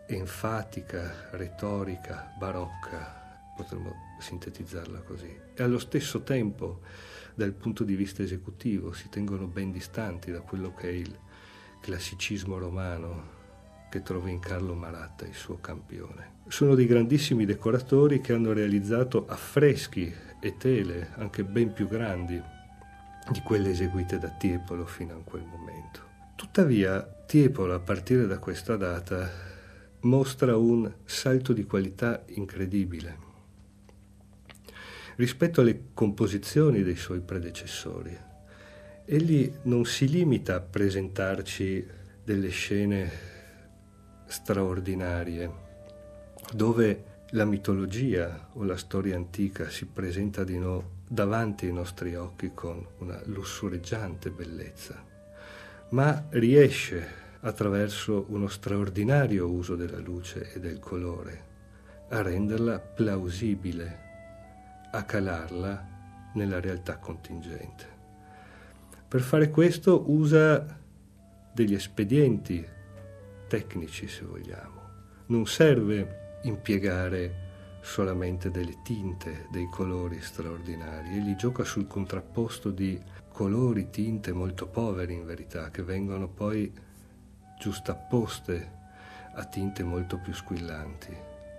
enfatica, 0.05 1.29
retorica, 1.31 2.33
barocca, 2.37 3.26
potremmo 3.57 4.15
sintetizzarla 4.19 4.99
così. 4.99 5.35
E 5.55 5.63
allo 5.63 5.79
stesso 5.79 6.21
tempo, 6.21 6.81
dal 7.33 7.53
punto 7.53 7.83
di 7.83 7.95
vista 7.95 8.21
esecutivo, 8.21 8.93
si 8.93 9.09
tengono 9.09 9.47
ben 9.47 9.71
distanti 9.71 10.31
da 10.31 10.41
quello 10.41 10.73
che 10.73 10.89
è 10.89 10.93
il 10.93 11.17
classicismo 11.81 12.57
romano 12.57 13.35
che 13.89 14.01
trova 14.03 14.29
in 14.29 14.39
Carlo 14.39 14.75
Maratta, 14.75 15.25
il 15.25 15.33
suo 15.33 15.59
campione. 15.59 16.35
Sono 16.47 16.75
dei 16.75 16.85
grandissimi 16.85 17.45
decoratori 17.45 18.21
che 18.21 18.33
hanno 18.33 18.53
realizzato 18.53 19.25
affreschi 19.27 20.13
e 20.39 20.57
tele 20.57 21.11
anche 21.15 21.43
ben 21.43 21.73
più 21.73 21.87
grandi 21.87 22.41
di 23.31 23.41
quelle 23.41 23.71
eseguite 23.71 24.19
da 24.19 24.29
Tiepolo 24.29 24.85
fino 24.85 25.15
a 25.15 25.21
quel 25.23 25.43
momento. 25.43 26.01
Tuttavia, 26.35 27.01
Tiepolo 27.01 27.73
a 27.73 27.79
partire 27.79 28.27
da 28.27 28.37
questa 28.37 28.75
data 28.75 29.29
mostra 30.01 30.55
un 30.55 30.89
salto 31.05 31.53
di 31.53 31.65
qualità 31.65 32.23
incredibile 32.27 33.26
rispetto 35.17 35.61
alle 35.61 35.89
composizioni 35.93 36.81
dei 36.81 36.95
suoi 36.95 37.19
predecessori. 37.19 38.17
Egli 39.05 39.51
non 39.63 39.85
si 39.85 40.09
limita 40.09 40.55
a 40.55 40.61
presentarci 40.61 41.85
delle 42.23 42.49
scene 42.49 43.11
straordinarie 44.25 45.65
dove 46.53 47.03
la 47.31 47.45
mitologia 47.45 48.49
o 48.53 48.63
la 48.63 48.77
storia 48.77 49.15
antica 49.15 49.69
si 49.69 49.85
presenta 49.85 50.43
di 50.43 50.57
no 50.57 50.95
davanti 51.07 51.65
ai 51.65 51.73
nostri 51.73 52.15
occhi 52.15 52.51
con 52.53 52.85
una 52.99 53.19
lussureggiante 53.25 54.29
bellezza, 54.29 55.03
ma 55.89 56.25
riesce 56.29 57.25
attraverso 57.41 58.25
uno 58.29 58.47
straordinario 58.47 59.47
uso 59.47 59.75
della 59.75 59.99
luce 59.99 60.51
e 60.53 60.59
del 60.59 60.79
colore 60.79 61.45
a 62.09 62.21
renderla 62.21 62.79
plausibile, 62.79 64.06
a 64.97 65.03
calarla 65.03 65.87
nella 66.33 66.59
realtà 66.59 66.97
contingente. 66.97 67.95
Per 69.07 69.21
fare 69.21 69.51
questo 69.51 70.09
usa 70.09 70.65
degli 71.53 71.75
espedienti 71.75 72.65
tecnici, 73.47 74.07
se 74.07 74.23
vogliamo. 74.25 74.81
Non 75.27 75.45
serve 75.45 76.39
impiegare 76.43 77.45
solamente 77.81 78.49
delle 78.49 78.81
tinte, 78.83 79.47
dei 79.51 79.69
colori 79.69 80.19
straordinari. 80.19 81.15
Egli 81.15 81.35
gioca 81.35 81.63
sul 81.63 81.85
contrapposto 81.85 82.71
di 82.71 82.99
colori, 83.31 83.91
tinte 83.91 84.33
molto 84.33 84.67
poveri 84.67 85.13
in 85.13 85.25
verità, 85.25 85.69
che 85.69 85.83
vengono 85.83 86.27
poi 86.27 86.73
giustapposte 87.59 88.75
a 89.35 89.45
tinte 89.45 89.83
molto 89.83 90.17
più 90.17 90.33
squillanti, 90.33 91.15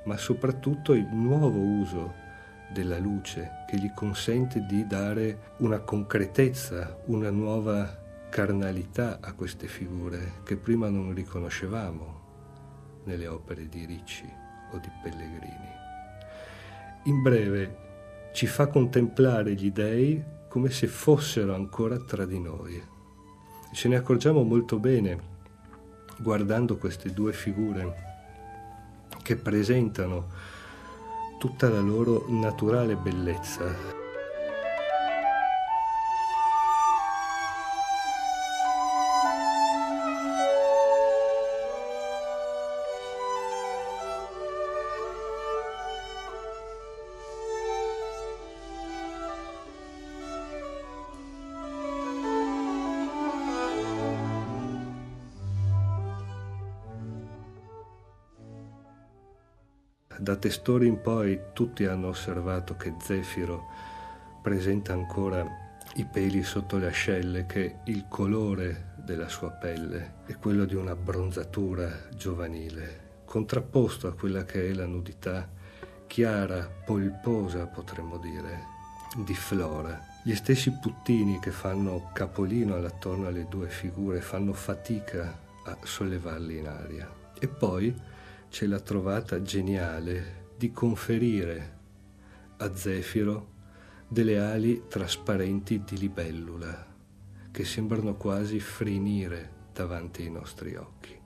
ma 0.07 0.17
soprattutto 0.17 0.93
il 0.93 1.07
nuovo 1.07 1.61
uso 1.61 2.27
della 2.73 2.99
luce 2.99 3.65
che 3.67 3.79
gli 3.79 3.93
consente 3.93 4.65
di 4.67 4.87
dare 4.87 5.55
una 5.59 5.81
concretezza, 5.81 6.99
una 7.07 7.31
nuova 7.31 8.07
carnalità 8.29 9.19
a 9.21 9.33
queste 9.33 9.67
figure 9.67 10.41
che 10.45 10.57
prima 10.57 10.89
non 10.89 11.15
riconoscevamo 11.15 12.21
nelle 13.05 13.27
opere 13.27 13.69
di 13.69 13.85
Ricci 13.87 14.31
o 14.73 14.79
di 14.79 14.91
Pellegrini 15.03 15.79
in 17.09 17.23
breve 17.23 17.87
ci 18.33 18.47
fa 18.47 18.67
contemplare 18.67 19.55
gli 19.55 19.73
dei 19.73 20.23
come 20.49 20.71
se 20.71 20.87
fossero 20.87 21.55
ancora 21.55 21.99
tra 21.99 22.25
di 22.25 22.39
noi. 22.39 22.83
Ce 23.73 23.89
ne 23.89 23.97
accorgiamo 23.97 24.43
molto 24.43 24.79
bene 24.79 25.37
guardando 26.19 26.77
queste 26.77 27.13
due 27.13 27.33
figure 27.33 28.07
che 29.23 29.37
presentano 29.37 30.27
tutta 31.39 31.69
la 31.69 31.81
loro 31.81 32.25
naturale 32.29 32.97
bellezza. 32.97 34.08
Da 60.29 60.37
Testori 60.37 60.87
in 60.87 61.01
poi 61.01 61.41
tutti 61.55 61.87
hanno 61.87 62.09
osservato 62.09 62.77
che 62.77 62.93
Zefiro 63.01 63.69
presenta 64.43 64.93
ancora 64.93 65.43
i 65.95 66.05
peli 66.05 66.43
sotto 66.43 66.77
le 66.77 66.89
ascelle, 66.89 67.47
che 67.47 67.77
il 67.85 68.05
colore 68.11 68.93
della 68.97 69.29
sua 69.29 69.49
pelle 69.49 70.17
è 70.27 70.35
quello 70.35 70.67
di 70.67 70.75
una 70.75 70.95
bronzatura 70.95 71.91
giovanile, 72.15 73.23
contrapposto 73.25 74.07
a 74.07 74.13
quella 74.13 74.45
che 74.45 74.69
è 74.69 74.75
la 74.75 74.85
nudità 74.85 75.49
chiara, 76.07 76.71
polposa 76.85 77.65
potremmo 77.65 78.19
dire, 78.19 78.65
di 79.25 79.35
Flora. 79.35 79.99
Gli 80.23 80.35
stessi 80.35 80.71
puttini 80.73 81.39
che 81.39 81.53
fanno 81.53 82.11
capolino 82.13 82.75
attorno 82.75 83.29
alle 83.29 83.47
due 83.49 83.71
figure 83.71 84.21
fanno 84.21 84.53
fatica 84.53 85.39
a 85.65 85.79
sollevarli 85.83 86.59
in 86.59 86.69
aria. 86.69 87.11
E 87.41 87.49
poi 87.49 88.17
c'è 88.51 88.67
la 88.67 88.81
trovata 88.81 89.43
geniale 89.43 90.47
di 90.57 90.73
conferire 90.73 91.77
a 92.59 92.75
Zefiro 92.75 93.57
delle 94.09 94.39
ali 94.39 94.85
trasparenti 94.89 95.83
di 95.85 95.99
libellula, 95.99 96.87
che 97.51 97.65
sembrano 97.65 98.17
quasi 98.17 98.59
frenire 98.59 99.57
davanti 99.73 100.23
ai 100.23 100.31
nostri 100.31 100.75
occhi. 100.75 101.17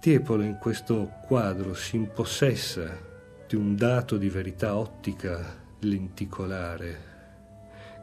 Tiepolo 0.00 0.42
in 0.42 0.58
questo 0.58 1.12
quadro 1.26 1.74
si 1.74 1.96
impossessa 1.96 2.98
di 3.46 3.56
un 3.56 3.76
dato 3.76 4.16
di 4.16 4.28
verità 4.28 4.76
ottica 4.76 5.60
lenticolare, 5.80 7.10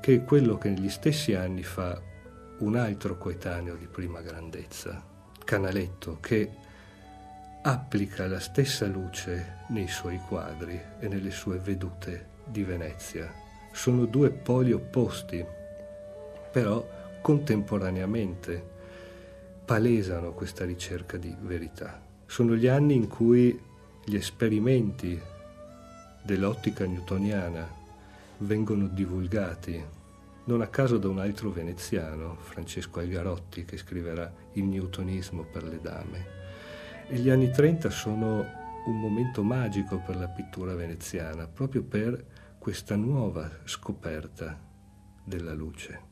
che 0.02 0.16
è 0.16 0.24
quello 0.24 0.58
che 0.58 0.70
negli 0.70 0.90
stessi 0.90 1.34
anni 1.34 1.64
fa 1.64 2.00
un 2.60 2.76
altro 2.76 3.18
coetaneo 3.18 3.76
di 3.76 3.88
prima 3.88 4.22
grandezza, 4.22 5.04
Canaletto, 5.44 6.20
che 6.20 6.68
applica 7.62 8.26
la 8.28 8.40
stessa 8.40 8.86
luce 8.86 9.58
nei 9.70 9.88
suoi 9.88 10.20
quadri 10.28 10.80
e 11.00 11.08
nelle 11.08 11.32
sue 11.32 11.58
vedute 11.58 12.28
di 12.46 12.64
Venezia. 12.64 13.32
Sono 13.72 14.06
due 14.06 14.30
poli 14.30 14.72
opposti, 14.72 15.46
però 16.52 16.88
contemporaneamente 17.22 18.78
palesano 19.66 20.32
questa 20.32 20.66
ricerca 20.66 21.18
di 21.18 21.36
verità. 21.42 22.02
Sono 22.26 22.56
gli 22.56 22.68
anni 22.68 22.96
in 22.96 23.08
cui 23.08 23.60
gli 24.06 24.16
esperimenti 24.16 25.22
dell'ottica 26.24 26.86
newtoniana 26.86 27.68
vengono 28.38 28.88
divulgati, 28.88 29.84
non 30.46 30.62
a 30.62 30.68
caso 30.68 30.98
da 30.98 31.10
un 31.10 31.20
altro 31.20 31.52
veneziano, 31.52 32.38
Francesco 32.40 33.00
Algarotti, 33.00 33.66
che 33.66 33.78
scriverà 33.78 34.32
Il 34.54 34.64
newtonismo 34.64 35.44
per 35.44 35.64
le 35.64 35.80
dame. 35.82 36.39
E 37.12 37.18
gli 37.18 37.32
anni 37.32 37.50
30 37.50 37.90
sono 37.90 38.46
un 38.86 39.00
momento 39.00 39.42
magico 39.42 39.98
per 39.98 40.16
la 40.16 40.28
pittura 40.28 40.76
veneziana, 40.76 41.48
proprio 41.48 41.82
per 41.82 42.24
questa 42.60 42.96
nuova 42.96 43.50
scoperta 43.64 44.56
della 45.24 45.54
luce. 45.54 46.09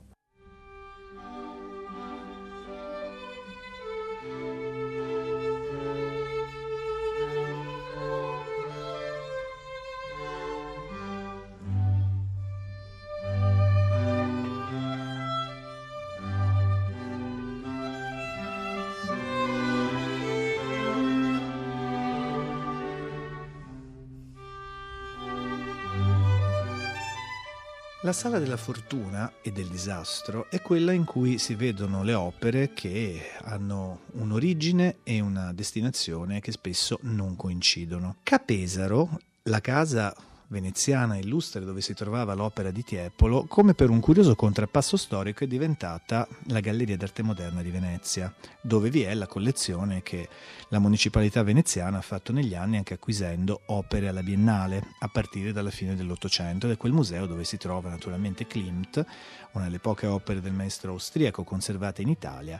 La 28.07 28.13
sala 28.13 28.39
della 28.39 28.55
fortuna 28.55 29.33
e 29.41 29.51
del 29.51 29.67
disastro 29.67 30.49
è 30.49 30.61
quella 30.61 30.93
in 30.93 31.03
cui 31.03 31.37
si 31.37 31.55
vedono 31.55 32.03
le 32.03 32.13
opere 32.13 32.71
che 32.73 33.31
hanno 33.41 34.03
un'origine 34.13 34.99
e 35.03 35.19
una 35.19 35.51
destinazione 35.51 36.39
che 36.39 36.53
spesso 36.53 36.99
non 37.01 37.35
coincidono. 37.35 38.15
Capesaro, 38.23 39.19
la 39.43 39.59
casa 39.59 40.15
veneziana 40.47 41.17
illustre 41.17 41.65
dove 41.65 41.81
si 41.81 41.93
trovava 41.93 42.33
l'opera 42.33 42.71
di 42.71 42.83
Tiepolo, 42.83 43.45
come 43.45 43.73
per 43.73 43.89
un 43.89 43.99
curioso 43.99 44.35
contrappasso 44.35 44.97
storico 44.97 45.43
è 45.43 45.47
diventata 45.47 46.27
la 46.47 46.59
Galleria 46.59 46.97
d'arte 46.97 47.23
moderna 47.23 47.61
di 47.61 47.69
Venezia, 47.69 48.33
dove 48.61 48.89
vi 48.89 49.01
è 49.01 49.13
la 49.13 49.27
collezione 49.27 50.01
che 50.03 50.27
la 50.69 50.79
municipalità 50.79 51.43
veneziana 51.43 51.97
ha 51.97 52.01
fatto 52.01 52.31
negli 52.31 52.55
anni 52.55 52.77
anche 52.77 52.93
acquisendo 52.93 53.61
opere 53.67 54.07
alla 54.07 54.23
Biennale 54.23 54.83
a 54.99 55.07
partire 55.07 55.51
dalla 55.51 55.71
fine 55.71 55.95
dell'Ottocento 55.95 56.65
ed 56.65 56.73
è 56.73 56.77
quel 56.77 56.93
museo 56.93 57.25
dove 57.25 57.43
si 57.43 57.57
trova 57.57 57.89
naturalmente 57.89 58.47
Klimt, 58.47 59.05
una 59.53 59.65
delle 59.65 59.79
poche 59.79 60.07
opere 60.07 60.41
del 60.41 60.53
maestro 60.53 60.91
austriaco 60.91 61.43
conservate 61.43 62.01
in 62.01 62.09
Italia 62.09 62.59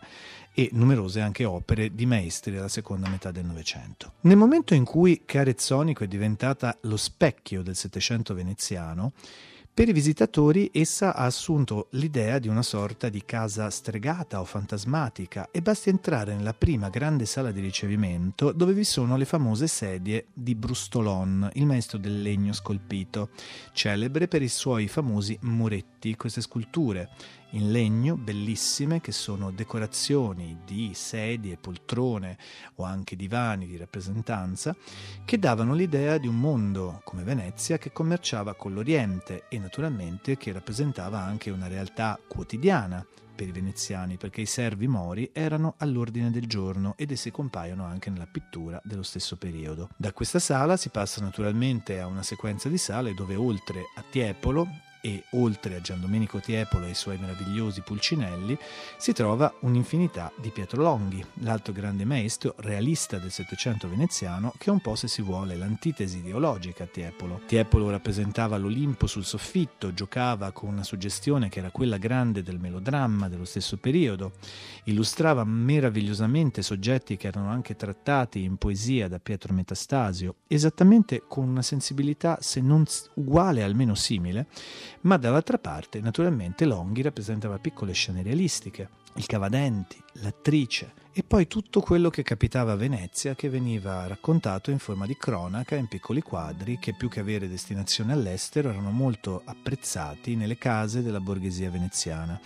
e 0.54 0.70
numerose 0.74 1.22
anche 1.22 1.46
opere 1.46 1.94
di 1.94 2.08
maestri 2.08 2.52
della 2.52 2.68
seconda 2.68 3.08
metà 3.08 3.30
del 3.30 3.46
Novecento. 3.46 4.14
Nel 4.22 4.38
momento 4.38 4.74
in 4.74 4.86
cui 4.86 5.22
Carezzonico 5.24 6.04
è 6.04 6.08
diventata 6.08 6.76
lo 6.82 6.98
specchio 6.98 7.62
del 7.62 7.76
Settecento 7.78 8.34
veneziano, 8.34 9.14
per 9.78 9.88
i 9.88 9.94
visitatori 9.94 10.72
essa 10.74 11.14
ha 11.14 11.26
assunto 11.26 11.86
l'idea 11.92 12.40
di 12.40 12.48
una 12.48 12.64
sorta 12.64 13.10
di 13.10 13.24
casa 13.24 13.70
stregata 13.70 14.40
o 14.40 14.44
fantasmatica 14.44 15.50
e 15.52 15.62
basti 15.62 15.90
entrare 15.90 16.34
nella 16.34 16.56
prima 16.56 16.90
grande 16.90 17.28
sala 17.28 17.52
di 17.52 17.60
ricevimento 17.60 18.52
dove 18.52 18.74
vi 18.74 18.84
sono 18.84 19.18
le 19.18 19.26
famose 19.26 19.68
sedie 19.68 20.26
di 20.34 20.56
Brustolon, 20.56 21.52
il 21.54 21.68
maestro 21.68 22.00
del 22.00 22.24
legno 22.24 22.54
scolpito, 22.54 23.30
celebre 23.72 24.28
per 24.28 24.42
i 24.42 24.50
suoi 24.50 24.88
famosi 24.88 25.38
muretti, 25.42 26.16
queste 26.16 26.42
sculture 26.42 27.12
in 27.52 27.72
legno 27.72 28.16
bellissime 28.18 29.00
che 29.00 29.12
sono 29.12 29.52
decorazioni 29.52 30.60
di 30.66 30.92
sedie, 30.94 31.58
poltrone 31.58 32.38
o 32.76 32.84
anche 32.84 33.16
divani 33.16 33.68
di 33.68 33.78
rappresentanza 33.78 34.76
che 35.24 35.40
davano 35.40 35.74
l'idea 35.74 36.18
di 36.18 36.28
un 36.28 36.40
mondo 36.40 37.02
come 37.04 37.24
Venezia 37.24 37.78
che 37.78 37.92
commerciava 37.92 38.56
con 38.56 38.74
l'Oriente 38.74 39.46
e 39.50 39.60
naturalmente 39.60 40.38
che 40.38 40.52
rappresentava 40.52 41.20
anche 41.20 41.50
una 41.50 41.68
realtà 41.68 42.20
quotidiana 42.28 43.06
per 43.38 43.48
i 43.48 43.52
veneziani 43.52 44.18
perché 44.18 44.42
i 44.42 44.48
servi 44.48 44.88
mori 44.88 45.30
erano 45.32 45.76
all'ordine 45.78 46.32
del 46.32 46.48
giorno 46.48 46.96
ed 46.98 47.12
essi 47.12 47.30
compaiono 47.30 47.86
anche 47.86 48.10
nella 48.10 48.26
pittura 48.26 48.82
dello 48.84 49.04
stesso 49.04 49.38
periodo. 49.38 49.90
Da 49.96 50.12
questa 50.12 50.40
sala 50.40 50.76
si 50.76 50.90
passa 50.90 51.22
naturalmente 51.22 52.00
a 52.00 52.08
una 52.08 52.24
sequenza 52.24 52.68
di 52.68 52.80
sale 52.80 53.14
dove 53.14 53.36
oltre 53.36 53.84
a 53.96 54.04
Tiepolo 54.10 54.68
e 55.08 55.24
oltre 55.32 55.78
a 55.78 55.80
Gian 55.80 56.02
Domenico 56.02 56.40
Tiepolo 56.40 56.86
e 56.86 56.90
i 56.90 56.94
suoi 56.94 57.18
meravigliosi 57.18 57.80
pulcinelli 57.80 58.58
si 58.98 59.14
trova 59.14 59.54
un'infinità 59.62 60.34
di 60.36 60.50
Pietro 60.50 60.82
Longhi, 60.82 61.26
l'altro 61.36 61.72
grande 61.72 62.04
maestro 62.04 62.56
realista 62.58 63.18
del 63.18 63.32
Settecento 63.32 63.88
veneziano 63.88 64.54
che 64.58 64.70
è 64.70 64.74
un 64.74 64.82
po' 64.82 64.96
se 64.96 65.08
si 65.08 65.22
vuole 65.22 65.56
l'antitesi 65.56 66.18
ideologica 66.18 66.84
a 66.84 66.88
Tiepolo. 66.88 67.40
Tiepolo 67.46 67.90
rappresentava 67.90 68.58
l'Olimpo 68.58 69.08
sul 69.08 69.24
soffitto, 69.24 69.94
giocava 69.94 70.52
con 70.52 70.68
una 70.68 70.84
suggestione 70.84 71.48
che 71.48 71.60
era 71.60 71.72
quella 71.72 71.98
grande 71.98 72.44
del 72.44 72.60
melodramma 72.60 73.30
dello 73.30 73.46
stesso 73.46 73.78
periodo, 73.78 74.34
illustrava 74.86 75.46
meravigliosamente 75.46 76.62
soggetti 76.62 77.16
che 77.16 77.28
erano 77.28 77.50
anche 77.50 77.78
trattati 77.78 78.44
in 78.44 78.58
poesia 78.58 79.08
da 79.08 79.20
Pietro 79.20 79.54
Metastasio, 79.54 80.36
esattamente 80.48 81.24
con 81.26 81.48
una 81.48 81.62
sensibilità 81.62 82.40
se 82.42 82.60
non 82.60 82.84
uguale 83.14 83.64
almeno 83.64 83.96
simile, 83.96 84.48
ma 85.02 85.18
dall'altra 85.18 85.58
parte 85.58 86.00
naturalmente 86.00 86.66
Longhi 86.66 87.02
rappresentava 87.02 87.60
piccole 87.60 87.94
scene 87.94 88.24
realistiche, 88.24 88.90
il 89.16 89.26
cavadenti, 89.26 90.02
l'attrice 90.14 90.94
e 91.12 91.24
poi 91.24 91.48
tutto 91.48 91.82
quello 91.82 92.10
che 92.10 92.22
capitava 92.22 92.74
a 92.74 92.76
Venezia 92.76 93.34
che 93.34 93.50
veniva 93.50 94.06
raccontato 94.06 94.70
in 94.70 94.78
forma 94.78 95.08
di 95.08 95.18
cronaca 95.18 95.76
in 95.76 95.88
piccoli 95.88 96.22
quadri 96.22 96.78
che 96.78 96.94
più 96.94 97.10
che 97.10 97.22
avere 97.22 97.50
destinazione 97.50 98.14
all'estero 98.14 98.70
erano 98.70 98.92
molto 98.92 99.42
apprezzati 99.44 100.36
nelle 100.36 100.58
case 100.58 101.02
della 101.02 101.20
borghesia 101.20 101.72
veneziana. 101.72 102.40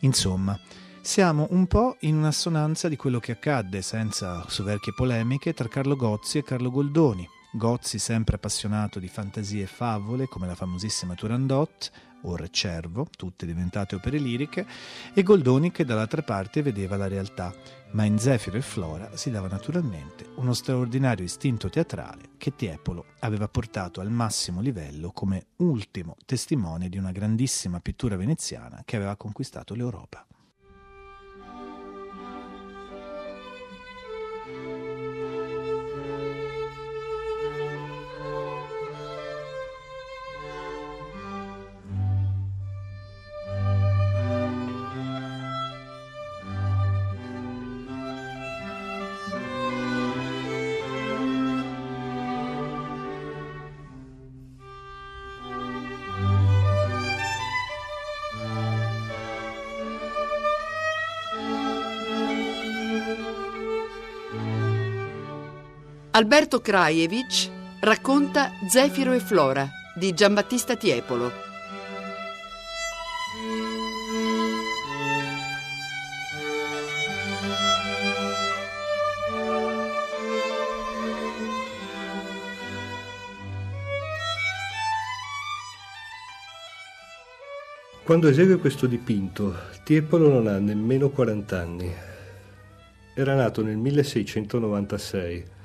Insomma, 0.00 0.58
siamo 1.00 1.46
un 1.50 1.66
po' 1.66 1.96
in 2.00 2.16
un'assonanza 2.16 2.88
di 2.88 2.96
quello 2.96 3.20
che 3.20 3.32
accadde, 3.32 3.80
senza 3.80 4.44
soverchie 4.48 4.92
polemiche, 4.92 5.54
tra 5.54 5.68
Carlo 5.68 5.96
Gozzi 5.96 6.36
e 6.36 6.42
Carlo 6.42 6.70
Goldoni 6.70 7.26
Gozzi 7.52 7.98
sempre 7.98 8.36
appassionato 8.36 9.00
di 9.00 9.08
fantasie 9.08 9.64
e 9.64 9.66
favole 9.66 10.28
come 10.28 10.46
la 10.46 10.54
famosissima 10.54 11.14
Turandot 11.14 11.90
o 12.22 12.36
Re 12.36 12.48
Cervo, 12.50 13.08
tutte 13.16 13.44
diventate 13.44 13.96
opere 13.96 14.18
liriche, 14.18 14.64
e 15.12 15.24
Goldoni 15.24 15.72
che 15.72 15.84
dall'altra 15.84 16.22
parte 16.22 16.62
vedeva 16.62 16.96
la 16.96 17.08
realtà, 17.08 17.52
ma 17.90 18.04
in 18.04 18.20
Zefiro 18.20 18.56
e 18.56 18.62
Flora 18.62 19.16
si 19.16 19.32
dava 19.32 19.48
naturalmente 19.48 20.28
uno 20.36 20.52
straordinario 20.52 21.24
istinto 21.24 21.68
teatrale 21.68 22.30
che 22.38 22.54
Tiepolo 22.54 23.04
aveva 23.18 23.48
portato 23.48 24.00
al 24.00 24.10
massimo 24.10 24.60
livello 24.60 25.10
come 25.10 25.46
ultimo 25.56 26.16
testimone 26.26 26.88
di 26.88 26.98
una 26.98 27.10
grandissima 27.10 27.80
pittura 27.80 28.16
veneziana 28.16 28.82
che 28.84 28.94
aveva 28.94 29.16
conquistato 29.16 29.74
l'Europa. 29.74 30.24
Alberto 66.20 66.60
Krajewicz 66.60 67.50
racconta 67.80 68.50
Zefiro 68.68 69.14
e 69.14 69.20
Flora 69.20 69.66
di 69.94 70.12
Giambattista 70.12 70.76
Tiepolo. 70.76 71.32
Quando 88.04 88.28
esegue 88.28 88.58
questo 88.58 88.86
dipinto, 88.86 89.56
Tiepolo 89.84 90.28
non 90.28 90.48
ha 90.48 90.58
nemmeno 90.58 91.08
40 91.08 91.58
anni. 91.58 91.90
Era 93.14 93.34
nato 93.34 93.62
nel 93.62 93.78
1696 93.78 95.58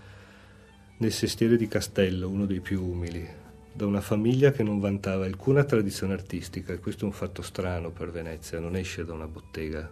nel 0.98 1.12
sestiere 1.12 1.58
di 1.58 1.68
Castello, 1.68 2.30
uno 2.30 2.46
dei 2.46 2.62
più 2.62 2.82
umili, 2.82 3.28
da 3.74 3.86
una 3.86 4.00
famiglia 4.00 4.52
che 4.52 4.64
non 4.64 4.80
vantava 4.80 5.26
alcuna 5.26 5.66
tradizione 5.66 6.14
artistica 6.14 6.72
e 6.72 6.80
questo 6.80 7.04
è 7.04 7.08
un 7.08 7.14
fatto 7.14 7.42
strano 7.42 7.92
per 7.92 8.12
Venezia, 8.12 8.60
non 8.60 8.78
esce 8.78 9.04
da 9.04 9.12
una 9.12 9.28
bottega 9.28 9.90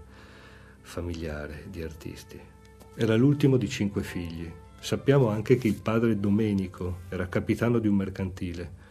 familiare 0.82 1.66
di 1.70 1.82
artisti. 1.82 2.40
Era 2.96 3.16
l'ultimo 3.16 3.58
di 3.58 3.68
cinque 3.68 4.02
figli. 4.02 4.50
Sappiamo 4.80 5.28
anche 5.28 5.58
che 5.58 5.68
il 5.68 5.82
padre 5.82 6.20
Domenico 6.20 7.00
era 7.10 7.28
capitano 7.28 7.80
di 7.80 7.88
un 7.88 7.96
mercantile 7.96 8.82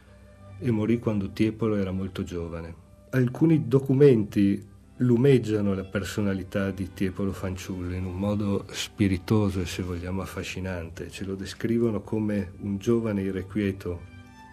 e 0.58 0.70
morì 0.70 0.98
quando 0.98 1.30
Tiepolo 1.30 1.76
era 1.76 1.92
molto 1.92 2.22
giovane. 2.24 2.74
Alcuni 3.10 3.68
documenti 3.68 4.68
lumeggiano 5.02 5.74
la 5.74 5.84
personalità 5.84 6.70
di 6.70 6.92
Tiepolo 6.92 7.32
Fanciullo 7.32 7.94
in 7.94 8.04
un 8.04 8.14
modo 8.14 8.66
spiritoso 8.70 9.60
e 9.60 9.66
se 9.66 9.82
vogliamo 9.82 10.22
affascinante. 10.22 11.10
Ce 11.10 11.24
lo 11.24 11.34
descrivono 11.34 12.02
come 12.02 12.52
un 12.60 12.78
giovane 12.78 13.22
irrequieto 13.22 14.10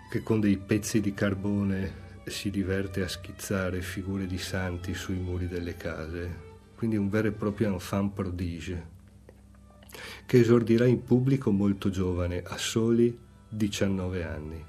che 0.09 0.23
con 0.23 0.39
dei 0.39 0.57
pezzi 0.57 1.01
di 1.01 1.13
carbone 1.13 2.07
si 2.25 2.49
diverte 2.49 3.03
a 3.03 3.07
schizzare 3.07 3.81
figure 3.81 4.25
di 4.25 4.39
santi 4.39 4.95
sui 4.95 5.17
muri 5.17 5.47
delle 5.47 5.75
case. 5.75 6.47
Quindi 6.75 6.97
un 6.97 7.09
vero 7.09 7.27
e 7.27 7.31
proprio 7.31 7.71
enfant 7.71 8.13
prodige 8.13 8.97
che 10.25 10.39
esordirà 10.39 10.85
in 10.85 11.03
pubblico 11.03 11.51
molto 11.51 11.89
giovane, 11.89 12.41
a 12.45 12.57
soli 12.57 13.15
19 13.47 14.23
anni. 14.23 14.63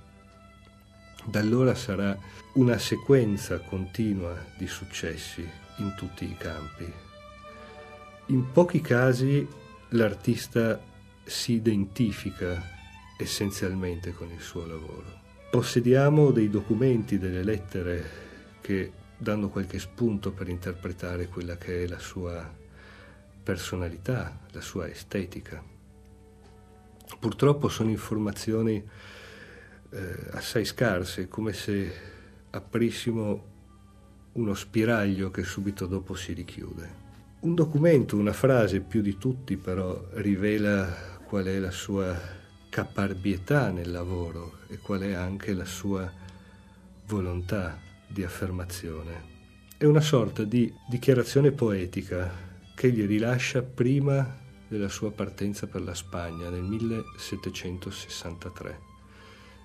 Da 1.25 1.41
allora 1.41 1.75
sarà 1.75 2.17
una 2.55 2.79
sequenza 2.79 3.59
continua 3.61 4.35
di 4.57 4.67
successi 4.67 5.69
in 5.83 5.95
tutti 5.95 6.25
i 6.25 6.37
campi. 6.37 6.93
In 8.27 8.53
pochi 8.53 8.81
casi 8.81 9.47
l'artista 9.91 10.81
si 11.25 11.55
identifica 11.55 12.79
essenzialmente 13.19 14.13
con 14.13 14.31
il 14.31 14.41
suo 14.41 14.67
lavoro. 14.67 15.19
Possediamo 15.51 16.31
dei 16.31 16.49
documenti, 16.49 17.19
delle 17.19 17.43
lettere 17.43 18.29
che 18.61 18.93
danno 19.17 19.49
qualche 19.49 19.79
spunto 19.79 20.33
per 20.33 20.49
interpretare 20.49 21.27
quella 21.27 21.57
che 21.57 21.85
è 21.85 21.87
la 21.87 21.99
sua 21.99 22.59
personalità, 23.43 24.39
la 24.53 24.61
sua 24.61 24.89
estetica. 24.89 25.63
Purtroppo 27.19 27.69
sono 27.69 27.91
informazioni 27.91 28.83
eh, 29.91 30.17
assai 30.31 30.65
scarse, 30.65 31.29
come 31.29 31.53
se 31.53 31.93
aprissimo 32.51 33.50
uno 34.33 34.55
spiraglio 34.55 35.31
che 35.31 35.43
subito 35.43 35.87
dopo 35.87 36.15
si 36.15 36.33
richiude. 36.33 37.09
Un 37.41 37.55
documento, 37.55 38.17
una 38.17 38.33
frase 38.33 38.81
più 38.81 39.01
di 39.01 39.19
tutti 39.19 39.57
però 39.57 40.09
rivela 40.15 41.19
qual 41.25 41.47
è 41.47 41.59
la 41.59 41.71
sua 41.71 42.19
caparbietà 42.69 43.71
nel 43.71 43.91
lavoro 43.91 44.59
e 44.69 44.79
qual 44.79 45.01
è 45.01 45.13
anche 45.13 45.55
la 45.55 45.65
sua 45.65 46.11
volontà 47.07 47.79
di 48.07 48.23
affermazione. 48.23 49.29
È 49.77 49.85
una 49.85 50.01
sorta 50.01 50.45
di 50.45 50.73
dichiarazione 50.89 51.53
poetica 51.53 52.49
che 52.75 52.93
gli 52.93 53.07
rilascia 53.07 53.63
prima 53.63 54.39
della 54.69 54.89
sua 54.89 55.11
partenza 55.11 55.67
per 55.67 55.83
la 55.83 55.95
Spagna 55.95 56.49
nel 56.51 56.63
1763 56.63 58.89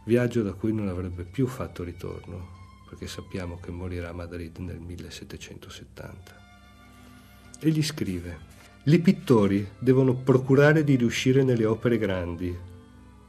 viaggio 0.06 0.43
da 0.43 0.54
cui 0.54 0.73
non 0.73 0.88
avrebbe 0.88 1.23
più 1.23 1.47
fatto 1.47 1.84
ritorno, 1.84 2.54
perché 2.88 3.08
sappiamo 3.08 3.60
che 3.60 3.71
morirà 3.71 4.10
a 4.10 4.13
Madrid 4.13 4.58
nel 4.58 4.80
1770. 4.80 6.43
Egli 7.60 7.84
scrive, 7.84 8.38
i 8.84 9.00
pittori 9.00 9.67
devono 9.80 10.13
procurare 10.13 10.84
di 10.84 10.95
riuscire 10.95 11.43
nelle 11.43 11.65
opere 11.65 11.98
grandi, 11.98 12.56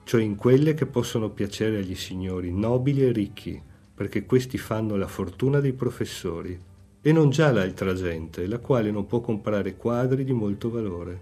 cioè 0.04 0.22
in 0.22 0.36
quelle 0.36 0.74
che 0.74 0.86
possono 0.86 1.30
piacere 1.30 1.78
agli 1.78 1.94
signori 1.94 2.52
nobili 2.52 3.02
e 3.02 3.12
ricchi, 3.12 3.60
perché 3.94 4.26
questi 4.26 4.58
fanno 4.58 4.96
la 4.96 5.08
fortuna 5.08 5.60
dei 5.60 5.72
professori, 5.72 6.60
e 7.00 7.12
non 7.12 7.30
già 7.30 7.50
l'altra 7.50 7.94
gente, 7.94 8.46
la 8.46 8.58
quale 8.58 8.90
non 8.90 9.06
può 9.06 9.20
comprare 9.20 9.76
quadri 9.76 10.24
di 10.24 10.32
molto 10.32 10.70
valore. 10.70 11.20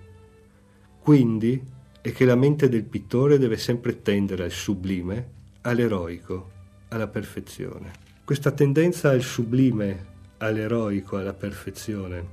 Quindi 0.98 1.62
è 2.00 2.10
che 2.10 2.24
la 2.24 2.34
mente 2.34 2.68
del 2.68 2.84
pittore 2.84 3.38
deve 3.38 3.56
sempre 3.56 4.02
tendere 4.02 4.44
al 4.44 4.50
sublime 4.50 5.30
all'eroico, 5.60 6.50
alla 6.88 7.06
perfezione. 7.06 8.03
Questa 8.24 8.52
tendenza 8.52 9.10
al 9.10 9.20
sublime, 9.20 10.06
all'eroico, 10.38 11.18
alla 11.18 11.34
perfezione 11.34 12.26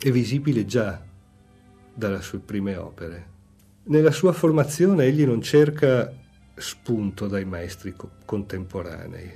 è 0.00 0.10
visibile 0.10 0.64
già 0.64 1.00
dalle 1.94 2.20
sue 2.22 2.40
prime 2.40 2.74
opere. 2.74 3.28
Nella 3.84 4.10
sua 4.10 4.32
formazione 4.32 5.04
egli 5.04 5.24
non 5.24 5.40
cerca 5.42 6.12
spunto 6.56 7.28
dai 7.28 7.44
maestri 7.44 7.94
contemporanei, 8.24 9.30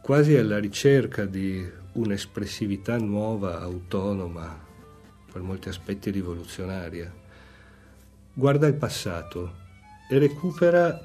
quasi 0.00 0.36
alla 0.36 0.58
ricerca 0.58 1.26
di 1.26 1.62
un'espressività 1.92 2.96
nuova, 2.96 3.60
autonoma, 3.60 4.58
per 5.30 5.42
molti 5.42 5.68
aspetti 5.68 6.10
rivoluzionaria. 6.10 7.12
Guarda 8.32 8.66
il 8.66 8.74
passato 8.74 9.52
e 10.08 10.18
recupera 10.18 10.98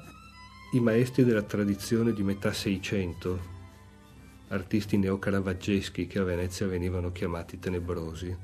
i 0.72 0.80
maestri 0.80 1.22
della 1.22 1.42
tradizione 1.42 2.14
di 2.14 2.22
metà 2.22 2.50
Seicento, 2.54 3.58
artisti 4.50 4.96
neocaravaggeschi 4.96 6.06
che 6.06 6.18
a 6.20 6.24
Venezia 6.24 6.66
venivano 6.66 7.10
chiamati 7.10 7.58
tenebrosi. 7.58 8.36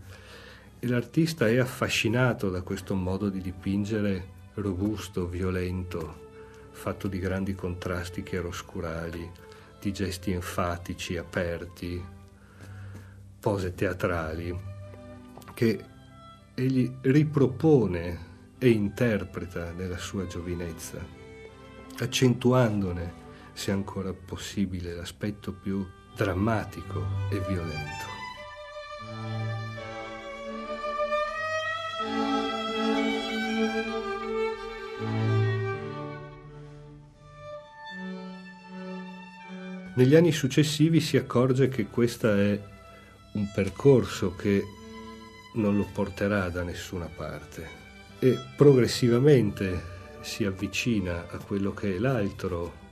E 0.79 0.87
l'artista 0.87 1.49
è 1.49 1.59
affascinato 1.59 2.51
da 2.51 2.63
questo 2.63 2.95
modo 2.95 3.29
di 3.29 3.41
dipingere 3.41 4.35
robusto, 4.55 5.29
violento, 5.29 6.25
fatto 6.73 7.09
di 7.09 7.19
grandi 7.19 7.55
contrasti 7.55 8.23
chiaroscurali, 8.23 9.31
di 9.81 9.93
gesti 9.93 10.33
enfatici, 10.33 11.17
aperti, 11.17 12.05
pose 13.41 13.75
teatrali, 13.75 14.59
che 15.55 15.85
egli 16.55 16.91
ripropone 17.03 18.35
e 18.59 18.69
interpreta 18.69 19.73
nella 19.73 19.99
sua 19.99 20.27
giovinezza 20.27 21.17
accentuandone, 21.99 23.25
se 23.57 23.71
ancora 23.71 24.13
possibile, 24.13 24.95
l'aspetto 24.95 25.51
più 25.51 25.83
drammatico 26.15 27.07
e 27.31 27.41
violento. 27.49 28.05
Negli 39.95 40.15
anni 40.15 40.33
successivi 40.33 41.01
si 41.01 41.17
accorge 41.17 41.69
che 41.69 41.87
questo 41.87 42.31
è 42.31 42.61
un 43.33 43.51
percorso 43.55 44.37
che 44.37 44.63
non 45.55 45.79
lo 45.79 45.87
porterà 45.91 46.51
da 46.51 46.63
nessuna 46.63 47.07
parte 47.07 47.67
e 48.19 48.39
progressivamente 48.55 49.95
si 50.21 50.45
avvicina 50.45 51.29
a 51.31 51.39
quello 51.39 51.73
che 51.73 51.97
è 51.97 51.99
l'altro, 51.99 52.85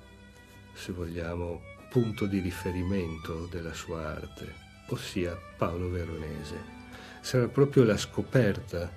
se 0.75 0.93
vogliamo, 0.93 1.63
punto 1.89 2.27
di 2.27 2.41
riferimento 2.41 3.47
della 3.51 3.73
sua 3.73 4.07
arte, 4.09 4.53
ossia 4.89 5.39
Paolo 5.57 5.89
Veronese. 5.89 6.73
Sarà 7.21 7.49
proprio 7.49 7.85
la 7.85 7.97
scoperta 7.97 8.91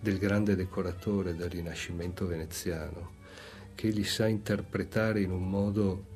del 0.00 0.18
grande 0.18 0.54
decoratore 0.54 1.34
del 1.34 1.50
Rinascimento 1.50 2.26
veneziano, 2.26 3.16
che 3.74 3.88
li 3.88 4.04
sa 4.04 4.26
interpretare 4.26 5.20
in 5.20 5.30
un 5.30 5.48
modo 5.48 6.06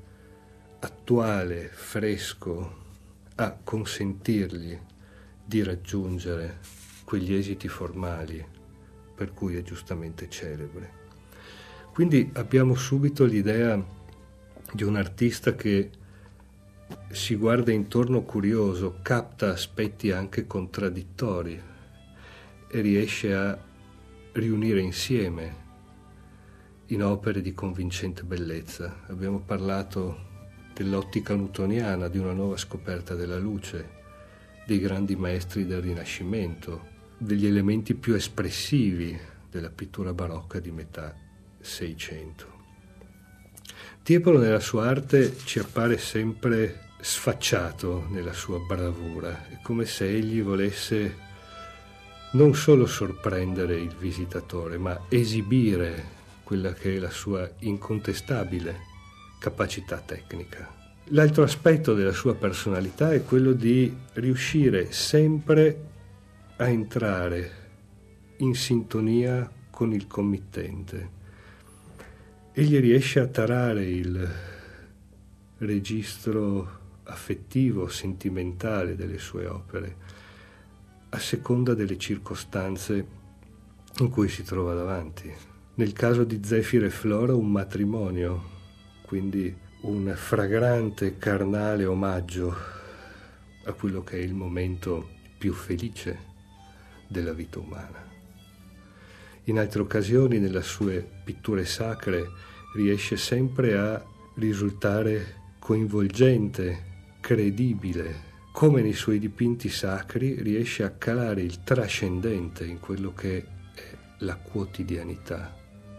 attuale, 0.79 1.69
fresco, 1.69 2.81
a 3.37 3.59
consentirgli 3.62 4.79
di 5.45 5.62
raggiungere 5.62 6.61
quegli 7.05 7.35
esiti 7.35 7.69
formali 7.69 8.45
per 9.15 9.33
cui 9.33 9.57
è 9.57 9.62
giustamente 9.62 10.29
celebre. 10.29 11.01
Quindi 11.93 12.31
abbiamo 12.35 12.75
subito 12.75 13.25
l'idea 13.25 14.01
di 14.72 14.85
un 14.85 14.96
artista 14.96 15.54
che 15.54 15.90
si 17.11 17.35
guarda 17.37 17.72
intorno 17.72 18.22
curioso, 18.22 18.98
capta 19.02 19.50
aspetti 19.50 20.11
anche 20.11 20.46
contraddittori 20.46 21.61
e 22.68 22.80
riesce 22.80 23.35
a 23.35 23.58
riunire 24.32 24.80
insieme 24.80 25.61
in 26.87 27.02
opere 27.02 27.40
di 27.42 27.52
convincente 27.52 28.22
bellezza. 28.22 29.04
Abbiamo 29.08 29.40
parlato 29.40 30.30
dell'ottica 30.74 31.35
newtoniana, 31.35 32.08
di 32.08 32.18
una 32.18 32.32
nuova 32.32 32.56
scoperta 32.56 33.14
della 33.14 33.38
luce, 33.38 34.00
dei 34.66 34.78
grandi 34.78 35.16
maestri 35.16 35.66
del 35.66 35.82
Rinascimento, 35.82 36.88
degli 37.18 37.46
elementi 37.46 37.94
più 37.94 38.14
espressivi 38.14 39.18
della 39.50 39.70
pittura 39.70 40.12
barocca 40.14 40.58
di 40.61 40.70
metà 40.70 41.14
600. 41.61 42.62
Tiepolo 44.03 44.38
nella 44.38 44.61
sua 44.61 44.88
arte 44.88 45.37
ci 45.44 45.59
appare 45.59 45.98
sempre 45.98 46.88
sfacciato 47.01 48.07
nella 48.11 48.33
sua 48.33 48.59
bravura, 48.59 49.48
è 49.48 49.59
come 49.62 49.85
se 49.85 50.09
egli 50.09 50.42
volesse 50.42 51.31
non 52.33 52.55
solo 52.55 52.87
sorprendere 52.87 53.77
il 53.77 53.94
visitatore, 53.98 54.79
ma 54.79 55.03
esibire 55.09 56.20
quella 56.42 56.72
che 56.72 56.96
è 56.96 56.98
la 56.98 57.11
sua 57.11 57.48
incontestabile 57.61 58.90
capacità 59.38 59.98
tecnica. 59.98 60.81
L'altro 61.07 61.42
aspetto 61.42 61.94
della 61.94 62.12
sua 62.12 62.35
personalità 62.35 63.12
è 63.12 63.25
quello 63.25 63.53
di 63.53 63.94
riuscire 64.14 64.92
sempre 64.92 65.90
a 66.57 66.68
entrare 66.68 67.51
in 68.38 68.55
sintonia 68.55 69.51
con 69.70 69.92
il 69.92 70.07
committente. 70.07 71.20
Egli 72.55 72.79
riesce 72.81 73.19
a 73.19 73.27
tarare 73.29 73.87
il 73.87 74.31
registro 75.57 76.81
affettivo, 77.05 77.88
sentimentale 77.88 78.95
delle 78.95 79.17
sue 79.17 79.47
opere, 79.47 79.97
a 81.09 81.19
seconda 81.19 81.73
delle 81.73 81.97
circostanze 81.97 83.07
in 84.01 84.11
cui 84.11 84.29
si 84.29 84.43
trova 84.43 84.75
davanti. 84.75 85.33
Nel 85.77 85.95
caso 85.95 86.25
di 86.25 86.41
Zefiro 86.45 86.85
e 86.85 86.91
Flora 86.91 87.35
un 87.35 87.51
matrimonio, 87.51 88.43
quindi 89.07 89.57
un 89.83 90.12
fragrante, 90.15 91.17
carnale 91.17 91.87
omaggio 91.87 92.55
a 93.65 93.73
quello 93.73 94.05
che 94.05 94.19
è 94.19 94.21
il 94.21 94.35
momento 94.35 95.09
più 95.38 95.55
felice 95.55 96.19
della 97.09 97.33
vita 97.33 97.59
umana. 97.59 98.12
In 99.44 99.59
altre 99.59 99.81
occasioni, 99.81 100.38
nelle 100.38 100.62
sue 100.62 101.07
pitture 101.24 101.64
sacre, 101.64 102.31
riesce 102.74 103.16
sempre 103.16 103.76
a 103.76 104.02
risultare 104.37 105.40
coinvolgente, 105.59 106.90
credibile, 107.20 108.31
come 108.52 108.83
nei 108.83 108.92
suoi 108.92 109.18
dipinti 109.18 109.68
sacri 109.68 110.40
riesce 110.42 110.85
a 110.85 110.90
calare 110.90 111.42
il 111.42 111.64
trascendente 111.64 112.64
in 112.64 112.78
quello 112.81 113.14
che 113.14 113.38
è 113.38 113.44
la 114.18 114.37
quotidianità 114.37 115.57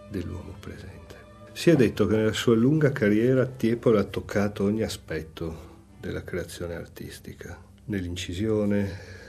dell'uomo 0.09 0.55
presente. 0.59 1.15
Si 1.51 1.69
è 1.69 1.75
detto 1.75 2.07
che 2.07 2.15
nella 2.15 2.33
sua 2.33 2.55
lunga 2.55 2.91
carriera 2.91 3.45
Tiepolo 3.45 3.99
ha 3.99 4.03
toccato 4.03 4.63
ogni 4.63 4.83
aspetto 4.83 5.71
della 5.99 6.23
creazione 6.23 6.75
artistica, 6.75 7.57
nell'incisione, 7.85 9.22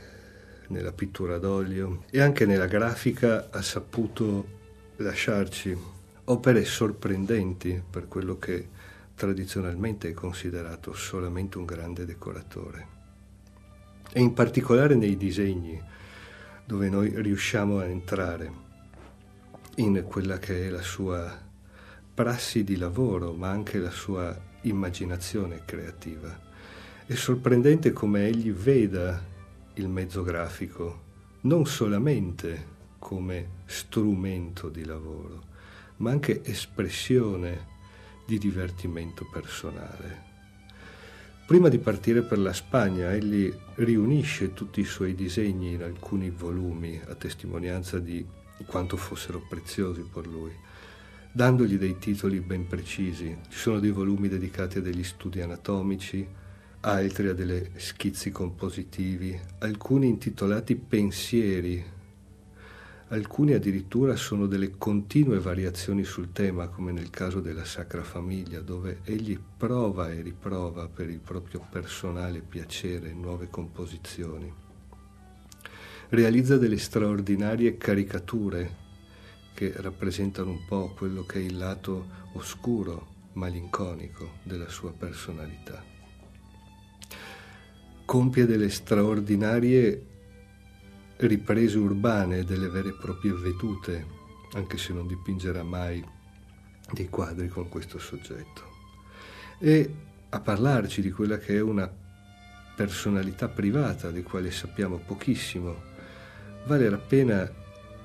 nella 0.69 0.93
pittura 0.93 1.39
d'olio 1.39 2.05
e 2.11 2.21
anche 2.21 2.47
nella 2.47 2.67
grafica 2.67 3.49
ha 3.51 3.63
saputo 3.63 4.47
lasciarci 4.97 5.77
opere 6.25 6.65
sorprendenti 6.65 7.83
per 7.89 8.09
quello 8.09 8.39
che 8.39 8.69
tradizionalmente 9.15 10.09
è 10.09 10.13
considerato 10.13 10.93
solamente 10.95 11.59
un 11.59 11.65
grande 11.65 12.05
decoratore. 12.05 12.87
E 14.13 14.21
in 14.21 14.33
particolare 14.33 14.95
nei 14.95 15.17
disegni, 15.17 15.81
dove 16.65 16.89
noi 16.89 17.13
riusciamo 17.21 17.79
a 17.79 17.85
entrare 17.85 18.63
in 19.77 20.05
quella 20.07 20.39
che 20.39 20.67
è 20.67 20.71
la 20.71 20.83
sua 20.83 21.43
prassi 22.15 22.65
di 22.65 22.77
lavoro, 22.77 23.33
ma 23.33 23.51
anche 23.51 23.79
la 23.79 23.91
sua 23.91 24.37
immaginazione 24.63 25.63
creativa. 25.65 26.41
È 27.07 27.15
sorprendente 27.15 27.93
come 27.93 28.27
egli 28.27 28.53
veda 28.53 29.33
il 29.75 29.89
mezzo 29.89 30.23
grafico 30.23 31.03
non 31.43 31.67
solamente 31.67 32.73
come 32.99 33.63
strumento 33.67 34.69
di 34.69 34.85
lavoro, 34.85 35.43
ma 35.97 36.11
anche 36.11 36.43
espressione 36.45 37.73
di 38.27 38.39
divertimento 38.39 39.29
personale. 39.31 40.33
Prima 41.47 41.69
di 41.69 41.79
partire 41.79 42.23
per 42.23 42.39
la 42.39 42.55
Spagna, 42.55 43.13
egli 43.13 43.53
riunisce 43.75 44.55
tutti 44.55 44.81
i 44.81 44.85
suoi 44.85 45.15
disegni 45.15 45.73
in 45.73 45.83
alcuni 45.83 46.31
volumi 46.31 46.99
a 47.07 47.15
testimonianza 47.15 47.99
di 47.99 48.27
quanto 48.65 48.97
fossero 48.97 49.45
preziosi 49.47 50.09
per 50.11 50.27
lui 50.27 50.53
dandogli 51.37 51.79
dei 51.79 51.99
titoli 51.99 52.39
ben 52.39 52.69
precisi. 52.69 53.37
Ci 53.49 53.59
sono 53.59 53.81
dei 53.81 53.91
volumi 53.91 54.29
dedicati 54.29 54.79
a 54.79 54.81
degli 54.81 55.03
studi 55.03 55.41
anatomici, 55.41 56.25
altri 56.85 57.29
a 57.29 57.33
delle 57.33 57.71
schizzi 57.77 58.31
compositivi, 58.31 59.39
alcuni 59.61 60.07
intitolati 60.07 60.77
Pensieri, 60.77 61.83
alcuni 63.09 63.55
addirittura 63.55 64.17
sono 64.17 64.47
delle 64.47 64.77
continue 64.77 65.39
variazioni 65.39 66.05
sul 66.05 66.33
tema, 66.33 66.69
come 66.69 66.93
nel 66.93 67.09
caso 67.09 67.41
della 67.41 67.65
Sacra 67.65 68.03
Famiglia, 68.03 68.61
dove 68.61 69.01
egli 69.05 69.39
prova 69.57 70.11
e 70.13 70.21
riprova 70.21 70.87
per 70.89 71.09
il 71.09 71.21
proprio 71.21 71.67
personale 71.71 72.41
piacere 72.41 73.15
nuove 73.15 73.49
composizioni. 73.49 74.53
Realizza 76.11 76.59
delle 76.59 76.79
straordinarie 76.79 77.79
caricature 77.79 78.83
che 79.55 79.73
rappresentano 79.77 80.51
un 80.51 80.67
po' 80.67 80.93
quello 80.95 81.25
che 81.25 81.39
è 81.39 81.43
il 81.43 81.57
lato 81.57 82.07
oscuro, 82.35 83.13
malinconico 83.33 84.33
della 84.43 84.69
sua 84.69 84.93
personalità. 84.93 85.94
Compie 88.05 88.47
delle 88.47 88.69
straordinarie 88.69 90.07
riprese 91.17 91.79
urbane, 91.79 92.45
delle 92.45 92.69
vere 92.69 92.91
e 92.91 92.95
proprie 92.95 93.33
vedute, 93.33 94.07
anche 94.55 94.77
se 94.77 94.93
non 94.93 95.07
dipingerà 95.07 95.63
mai 95.63 96.05
dei 96.93 97.09
quadri 97.09 97.49
con 97.49 97.69
questo 97.69 97.99
soggetto. 97.99 98.73
E 99.59 99.95
a 100.29 100.41
parlarci 100.41 101.01
di 101.01 101.11
quella 101.11 101.39
che 101.39 101.57
è 101.57 101.61
una 101.61 101.91
personalità 102.77 103.49
privata, 103.49 104.11
di 104.11 104.23
quale 104.23 104.51
sappiamo 104.51 104.99
pochissimo, 104.99 105.93
vale 106.67 106.89
la 106.89 106.99
pena 106.99 107.51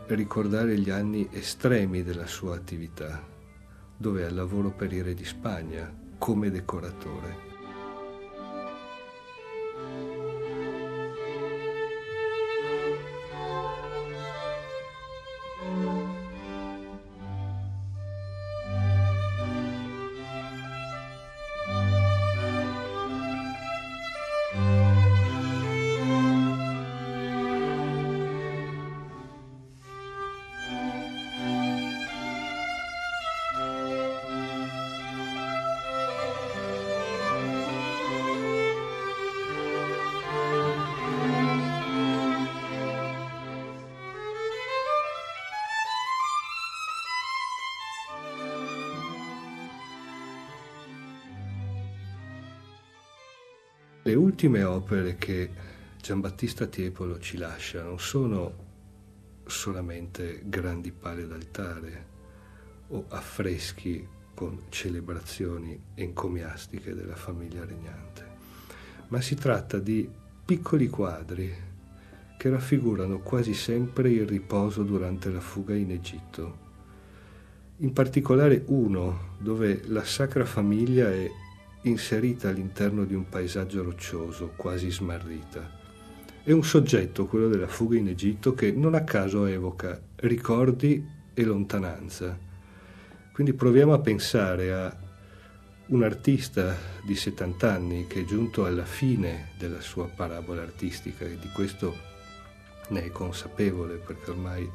ricordare 0.08 0.78
gli 0.78 0.90
anni 0.90 1.28
estremi 1.32 2.04
della 2.04 2.28
sua 2.28 2.56
attività, 2.56 3.22
dove 3.98 4.26
al 4.26 4.34
lavoro 4.34 4.72
per 4.72 4.94
i 4.94 5.02
re 5.02 5.14
di 5.14 5.26
Spagna 5.26 5.92
come 6.18 6.50
decoratore. 6.52 7.49
Le 54.10 54.16
ultime 54.16 54.64
opere 54.64 55.18
che 55.18 55.52
Giambattista 56.02 56.66
Tiepolo 56.66 57.20
ci 57.20 57.38
lascia 57.38 57.84
non 57.84 58.00
sono 58.00 58.54
solamente 59.46 60.42
grandi 60.46 60.92
pale 60.92 61.28
d'altare 61.28 62.06
o 62.88 63.06
affreschi 63.10 64.04
con 64.34 64.64
celebrazioni 64.70 65.80
encomiastiche 65.94 66.96
della 66.96 67.16
famiglia 67.16 67.64
regnante, 67.64 68.26
ma 69.10 69.22
si 69.22 69.36
tratta 69.36 69.78
di 69.78 70.10
piccoli 70.44 70.88
quadri 70.88 71.54
che 72.36 72.50
raffigurano 72.50 73.20
quasi 73.20 73.54
sempre 73.54 74.10
il 74.10 74.26
riposo 74.26 74.82
durante 74.82 75.30
la 75.30 75.40
fuga 75.40 75.76
in 75.76 75.92
Egitto. 75.92 76.58
In 77.78 77.94
particolare 77.94 78.64
uno 78.70 79.36
dove 79.38 79.84
la 79.86 80.04
Sacra 80.04 80.46
Famiglia 80.46 81.12
è 81.12 81.30
inserita 81.84 82.50
all'interno 82.50 83.06
di 83.06 83.14
un 83.14 83.30
paesaggio 83.30 83.84
roccioso, 83.84 84.54
quasi 84.56 84.92
smarrita. 84.92 85.78
È 86.44 86.52
un 86.52 86.64
soggetto, 86.64 87.26
quello 87.26 87.48
della 87.48 87.68
fuga 87.68 87.98
in 87.98 88.08
Egitto, 88.08 88.54
che 88.54 88.72
non 88.72 88.96
a 88.96 89.04
caso 89.04 89.46
evoca 89.46 90.00
ricordi 90.16 91.06
e 91.34 91.44
lontananza. 91.44 92.38
Quindi 93.32 93.54
proviamo 93.54 93.94
a 93.94 94.00
pensare 94.00 94.74
a 94.74 94.98
un 95.88 96.04
artista 96.04 96.76
di 97.04 97.16
70 97.16 97.72
anni 97.72 98.08
che 98.08 98.22
è 98.22 98.26
giunto 98.26 98.66
alla 98.66 98.86
fine 98.86 99.52
della 99.58 99.82
sua 99.82 100.08
parabola 100.08 100.62
artistica 100.62 101.26
e 101.26 101.38
di 101.40 101.50
questo 101.50 101.96
ne 102.90 103.06
è 103.06 103.10
consapevole 103.10 103.96
perché 103.96 104.30
ormai 104.32 104.70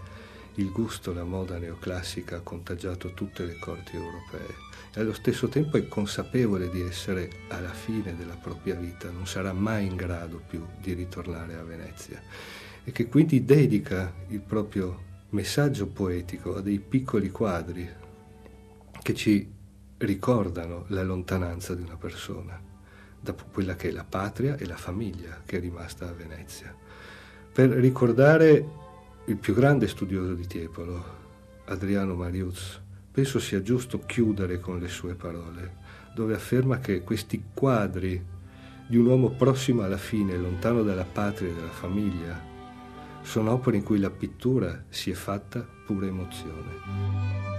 il 0.57 0.71
gusto, 0.71 1.13
la 1.13 1.25
moda 1.25 1.59
neoclassica 1.59 2.37
ha 2.37 2.41
contagiato 2.41 3.13
tutte 3.13 3.45
le 3.45 3.59
corti 3.59 3.97
europee 3.97 4.73
e 4.95 5.01
allo 5.01 5.13
stesso 5.13 5.49
tempo 5.49 5.77
è 5.77 5.89
consapevole 5.89 6.71
di 6.71 6.81
essere 6.81 7.29
alla 7.49 7.73
fine 7.73 8.17
della 8.17 8.37
propria 8.37 8.77
vita, 8.77 9.11
non 9.11 9.27
sarà 9.27 9.53
mai 9.53 9.87
in 9.87 9.97
grado 9.97 10.41
più 10.47 10.65
di 10.81 10.93
ritornare 10.93 11.55
a 11.57 11.65
Venezia 11.65 12.23
e 12.85 12.93
che 12.93 13.09
quindi 13.09 13.45
dedica 13.45 14.13
il 14.29 14.41
proprio 14.41 15.13
messaggio 15.31 15.87
poetico 15.87 16.57
a 16.57 16.61
dei 16.61 16.79
piccoli 16.79 17.31
quadri 17.31 17.89
che 19.03 19.15
ci 19.15 19.51
ricordano 19.99 20.85
la 20.89 21.03
lontananza 21.03 21.75
di 21.75 21.83
una 21.83 21.97
persona 21.97 22.61
da 23.21 23.33
quella 23.33 23.75
che 23.75 23.89
è 23.89 23.91
la 23.91 24.05
patria 24.05 24.57
e 24.57 24.67
la 24.67 24.77
famiglia 24.77 25.41
che 25.45 25.57
è 25.57 25.61
rimasta 25.61 26.09
a 26.09 26.13
Venezia. 26.13 26.77
Per 27.53 27.71
ricordare 27.71 28.83
il 29.27 29.37
più 29.37 29.55
grande 29.55 29.89
studioso 29.89 30.35
di 30.35 30.47
Tiepolo, 30.47 31.03
Adriano 31.67 32.15
Mariuz, 32.15 32.79
penso 33.11 33.39
sia 33.39 33.63
giusto 33.63 34.01
chiudere 34.01 34.61
con 34.61 34.79
le 34.79 34.89
sue 34.89 35.15
parole, 35.15 35.77
dove 36.15 36.35
afferma 36.35 36.79
che 36.79 37.01
questi 37.03 37.43
quadri 37.55 38.23
di 38.87 38.97
un 38.99 39.07
uomo 39.07 39.31
prossimo 39.31 39.83
alla 39.83 39.97
fine, 39.97 40.37
lontano 40.37 40.83
dalla 40.83 41.07
patria 41.11 41.49
e 41.49 41.55
dalla 41.55 41.69
famiglia, 41.69 42.39
sono 43.23 43.53
opere 43.53 43.79
in 43.79 43.83
cui 43.83 43.99
la 43.99 44.11
pittura 44.11 44.85
si 44.91 45.11
è 45.11 45.15
fatta 45.15 45.67
pura 45.87 46.05
emozione. 46.05 47.54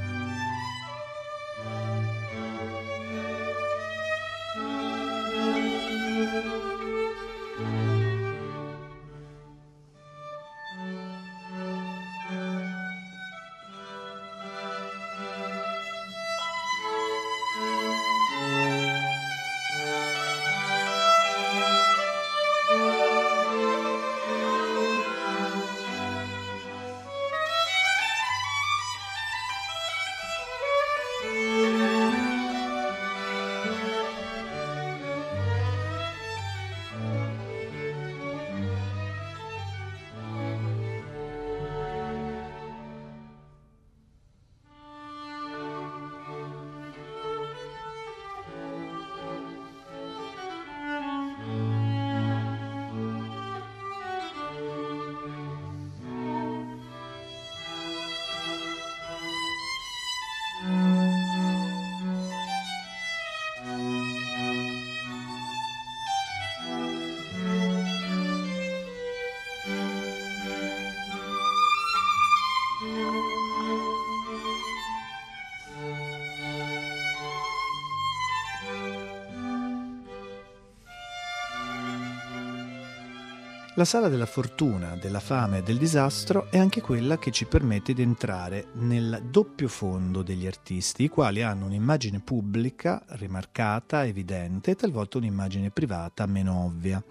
La 83.77 83.83
sala 83.83 84.07
della 84.07 84.25
fortuna, 84.25 84.95
della 84.95 85.19
fame 85.19 85.57
e 85.57 85.61
del 85.61 85.77
disastro 85.77 86.49
è 86.49 86.57
anche 86.57 86.79
quella 86.79 87.17
che 87.17 87.31
ci 87.31 87.43
permette 87.43 87.93
di 87.93 88.03
entrare 88.03 88.67
nel 88.75 89.21
doppio 89.29 89.67
fondo 89.67 90.21
degli 90.21 90.47
artisti, 90.47 91.03
i 91.03 91.09
quali 91.09 91.41
hanno 91.41 91.65
un'immagine 91.65 92.21
pubblica 92.21 93.03
rimarcata, 93.05 94.05
evidente, 94.05 94.71
e 94.71 94.75
talvolta 94.75 95.17
un'immagine 95.17 95.71
privata 95.71 96.25
meno 96.25 96.63
ovvia. 96.63 97.03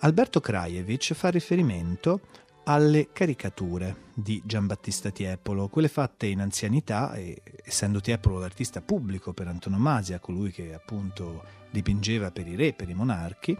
Alberto 0.00 0.40
Krajewicz 0.40 1.14
fa 1.14 1.28
riferimento 1.28 2.22
alle 2.64 3.10
caricature 3.12 4.10
di 4.14 4.42
Giambattista 4.44 5.10
Tiepolo, 5.10 5.68
quelle 5.68 5.88
fatte 5.88 6.26
in 6.26 6.40
anzianità 6.40 7.14
essendo 7.64 8.00
Tiepolo 8.00 8.38
l'artista 8.38 8.80
pubblico 8.80 9.32
per 9.32 9.48
antonomasia, 9.48 10.18
colui 10.18 10.50
che 10.50 10.74
appunto 10.74 11.60
dipingeva 11.70 12.30
per 12.30 12.46
i 12.46 12.54
re, 12.54 12.72
per 12.74 12.88
i 12.88 12.94
monarchi, 12.94 13.56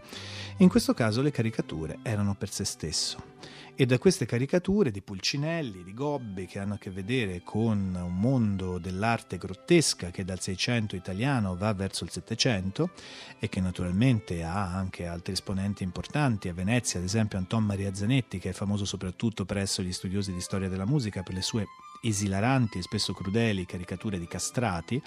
in 0.57 0.69
questo 0.69 0.93
caso 0.93 1.21
le 1.21 1.31
caricature 1.31 1.99
erano 2.03 2.35
per 2.35 2.49
se 2.49 2.63
stesso. 2.63 3.31
E 3.75 3.87
da 3.87 3.97
queste 3.97 4.27
caricature 4.27 4.91
di 4.91 5.01
Pulcinelli, 5.01 5.83
di 5.83 5.95
Gobbi, 5.95 6.45
che 6.45 6.59
hanno 6.59 6.75
a 6.75 6.77
che 6.77 6.91
vedere 6.91 7.41
con 7.43 7.95
un 7.99 8.19
mondo 8.19 8.77
dell'arte 8.77 9.39
grottesca 9.39 10.11
che 10.11 10.23
dal 10.23 10.39
Seicento 10.39 10.95
italiano 10.95 11.57
va 11.57 11.73
verso 11.73 12.03
il 12.03 12.11
Settecento 12.11 12.91
e 13.39 13.49
che 13.49 13.61
naturalmente 13.61 14.43
ha 14.43 14.75
anche 14.75 15.07
altri 15.07 15.33
esponenti 15.33 15.81
importanti, 15.81 16.49
a 16.49 16.53
Venezia 16.53 16.99
ad 16.99 17.05
esempio 17.05 17.39
Anton 17.39 17.63
Maria 17.63 17.95
Zanetti, 17.95 18.37
che 18.37 18.49
è 18.49 18.53
famoso 18.53 18.85
soprattutto 18.85 19.43
presso 19.43 19.81
gli 19.81 19.91
studiosi 19.91 20.31
di 20.31 20.39
storia 20.39 20.52
della 20.57 20.85
musica 20.85 21.23
per 21.23 21.33
le 21.33 21.41
sue 21.41 21.67
esilaranti 22.03 22.79
e 22.79 22.81
spesso 22.81 23.13
crudeli 23.13 23.65
caricature 23.65 24.19
di 24.19 24.27
castrati, 24.27 25.01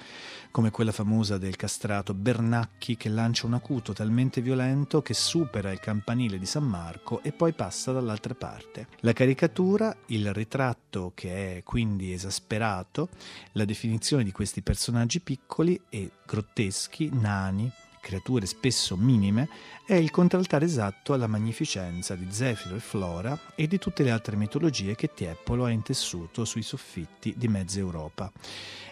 come 0.50 0.70
quella 0.70 0.92
famosa 0.92 1.36
del 1.36 1.56
castrato 1.56 2.14
Bernacchi 2.14 2.96
che 2.96 3.10
lancia 3.10 3.46
un 3.46 3.54
acuto 3.54 3.92
talmente 3.92 4.40
violento 4.40 5.02
che 5.02 5.14
supera 5.14 5.70
il 5.70 5.80
campanile 5.80 6.38
di 6.38 6.46
San 6.46 6.64
Marco 6.64 7.22
e 7.22 7.32
poi 7.32 7.52
passa 7.52 7.92
dall'altra 7.92 8.34
parte. 8.34 8.88
La 9.00 9.12
caricatura, 9.12 9.94
il 10.06 10.32
ritratto 10.32 11.12
che 11.14 11.58
è 11.58 11.62
quindi 11.62 12.12
esasperato, 12.12 13.10
la 13.52 13.64
definizione 13.64 14.24
di 14.24 14.32
questi 14.32 14.62
personaggi 14.62 15.20
piccoli 15.20 15.78
e 15.90 16.10
grotteschi, 16.24 17.10
nani, 17.12 17.70
creature 18.06 18.46
spesso 18.46 18.96
minime, 18.96 19.48
è 19.84 19.94
il 19.94 20.12
contraltare 20.12 20.64
esatto 20.64 21.12
alla 21.12 21.26
magnificenza 21.26 22.14
di 22.14 22.28
Zefiro 22.30 22.76
e 22.76 22.80
Flora 22.80 23.36
e 23.56 23.66
di 23.66 23.78
tutte 23.78 24.04
le 24.04 24.12
altre 24.12 24.36
mitologie 24.36 24.94
che 24.94 25.12
Tiepolo 25.12 25.64
ha 25.64 25.70
intessuto 25.70 26.44
sui 26.44 26.62
soffitti 26.62 27.34
di 27.36 27.48
mezza 27.48 27.80
Europa. 27.80 28.30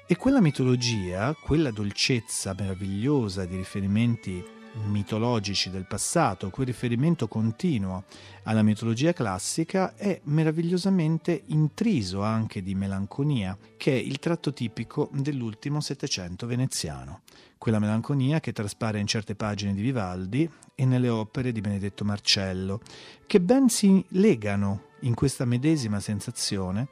E 0.05 0.17
quella 0.17 0.41
mitologia, 0.41 1.33
quella 1.33 1.71
dolcezza 1.71 2.57
meravigliosa 2.59 3.45
di 3.45 3.55
riferimenti 3.55 4.45
mitologici 4.85 5.71
del 5.71 5.87
passato, 5.87 6.51
quel 6.51 6.67
riferimento 6.67 7.29
continuo 7.29 8.05
alla 8.45 8.63
mitologia 8.63 9.13
classica 9.13 9.95
è 9.95 10.21
meravigliosamente 10.25 11.43
intriso 11.47 12.23
anche 12.23 12.63
di 12.63 12.75
melanconia, 12.75 13.57
che 13.77 13.93
è 13.93 13.97
il 13.97 14.19
tratto 14.19 14.53
tipico 14.53 15.09
dell'ultimo 15.13 15.81
Settecento 15.81 16.47
veneziano, 16.47 17.23
quella 17.59 17.79
melanconia 17.79 18.41
che 18.41 18.53
traspare 18.53 18.99
in 18.99 19.07
certe 19.07 19.35
pagine 19.35 19.75
di 19.75 19.83
Vivaldi 19.83 20.49
e 20.75 20.85
nelle 20.85 21.09
opere 21.09 21.53
di 21.53 21.61
Benedetto 21.61 22.05
Marcello, 22.05 22.81
che 23.27 23.41
ben 23.41 23.69
si 23.69 24.05
legano 24.09 24.89
in 25.01 25.15
questa 25.15 25.45
medesima 25.45 26.01
sensazione 26.01 26.89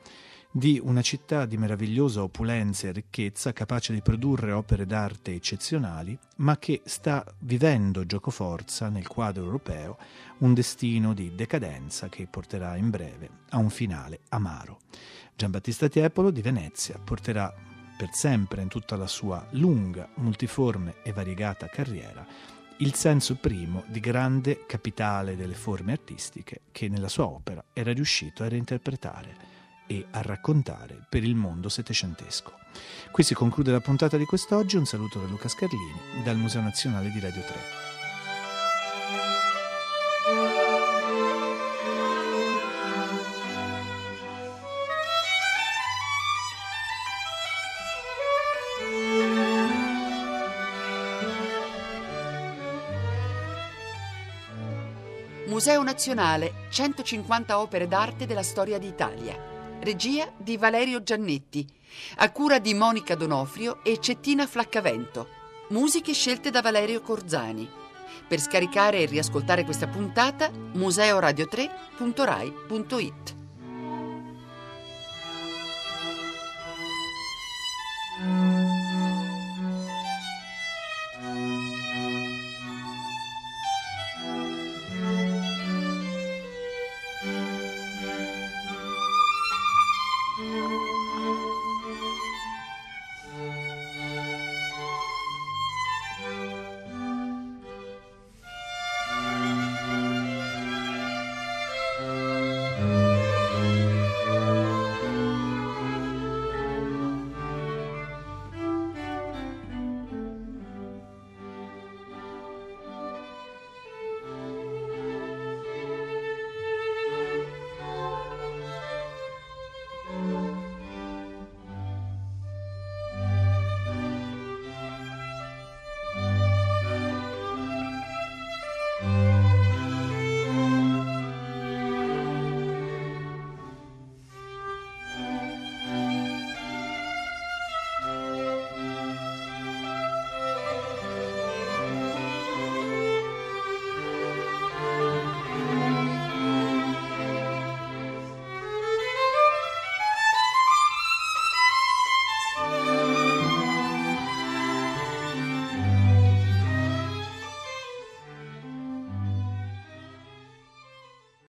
di 0.54 0.78
una 0.84 1.00
città 1.00 1.46
di 1.46 1.56
meravigliosa 1.56 2.22
opulenza 2.22 2.86
e 2.86 2.92
ricchezza 2.92 3.54
capace 3.54 3.94
di 3.94 4.02
produrre 4.02 4.52
opere 4.52 4.84
d'arte 4.84 5.32
eccezionali, 5.32 6.16
ma 6.36 6.58
che 6.58 6.82
sta 6.84 7.24
vivendo 7.38 8.04
giocoforza 8.04 8.90
nel 8.90 9.06
quadro 9.06 9.44
europeo 9.44 9.96
un 10.38 10.52
destino 10.52 11.14
di 11.14 11.34
decadenza 11.34 12.10
che 12.10 12.26
porterà 12.26 12.76
in 12.76 12.90
breve 12.90 13.30
a 13.48 13.56
un 13.56 13.70
finale 13.70 14.20
amaro. 14.28 14.80
Giambattista 15.34 15.88
Tiepolo 15.88 16.30
di 16.30 16.42
Venezia 16.42 16.98
porterà 17.02 17.52
per 17.96 18.10
sempre 18.12 18.60
in 18.60 18.68
tutta 18.68 18.96
la 18.96 19.06
sua 19.06 19.46
lunga, 19.52 20.06
multiforme 20.16 20.96
e 21.02 21.12
variegata 21.12 21.66
carriera 21.66 22.26
il 22.78 22.94
senso 22.94 23.36
primo 23.36 23.84
di 23.86 24.00
grande 24.00 24.66
capitale 24.66 25.36
delle 25.36 25.54
forme 25.54 25.92
artistiche 25.92 26.62
che 26.72 26.88
nella 26.88 27.08
sua 27.08 27.26
opera 27.26 27.62
era 27.72 27.92
riuscito 27.92 28.42
a 28.42 28.48
reinterpretare 28.48 29.51
e 29.86 30.06
a 30.10 30.22
raccontare 30.22 30.98
per 31.08 31.24
il 31.24 31.34
mondo 31.34 31.68
settecentesco. 31.68 32.60
Qui 33.10 33.22
si 33.22 33.34
conclude 33.34 33.70
la 33.70 33.80
puntata 33.80 34.16
di 34.16 34.24
quest'oggi, 34.24 34.76
un 34.76 34.86
saluto 34.86 35.18
da 35.18 35.26
Luca 35.26 35.48
Scarlini 35.48 36.22
dal 36.24 36.36
Museo 36.36 36.62
Nazionale 36.62 37.10
di 37.10 37.20
Radio 37.20 37.42
3. 37.42 37.80
Museo 55.48 55.82
Nazionale, 55.82 56.66
150 56.70 57.60
opere 57.60 57.86
d'arte 57.86 58.24
della 58.24 58.42
storia 58.42 58.78
d'Italia 58.78 59.51
regia 59.82 60.32
di 60.36 60.56
Valerio 60.56 61.02
Giannetti, 61.02 61.66
a 62.16 62.30
cura 62.30 62.58
di 62.58 62.72
Monica 62.72 63.14
Donofrio 63.14 63.82
e 63.82 64.00
Cettina 64.00 64.46
Flaccavento, 64.46 65.28
musiche 65.68 66.12
scelte 66.12 66.50
da 66.50 66.62
Valerio 66.62 67.02
Corzani. 67.02 67.68
Per 68.28 68.40
scaricare 68.40 69.00
e 69.00 69.06
riascoltare 69.06 69.64
questa 69.64 69.88
puntata, 69.88 70.50
museoradio3.rai.it. 70.50 73.40
thank 78.22 78.51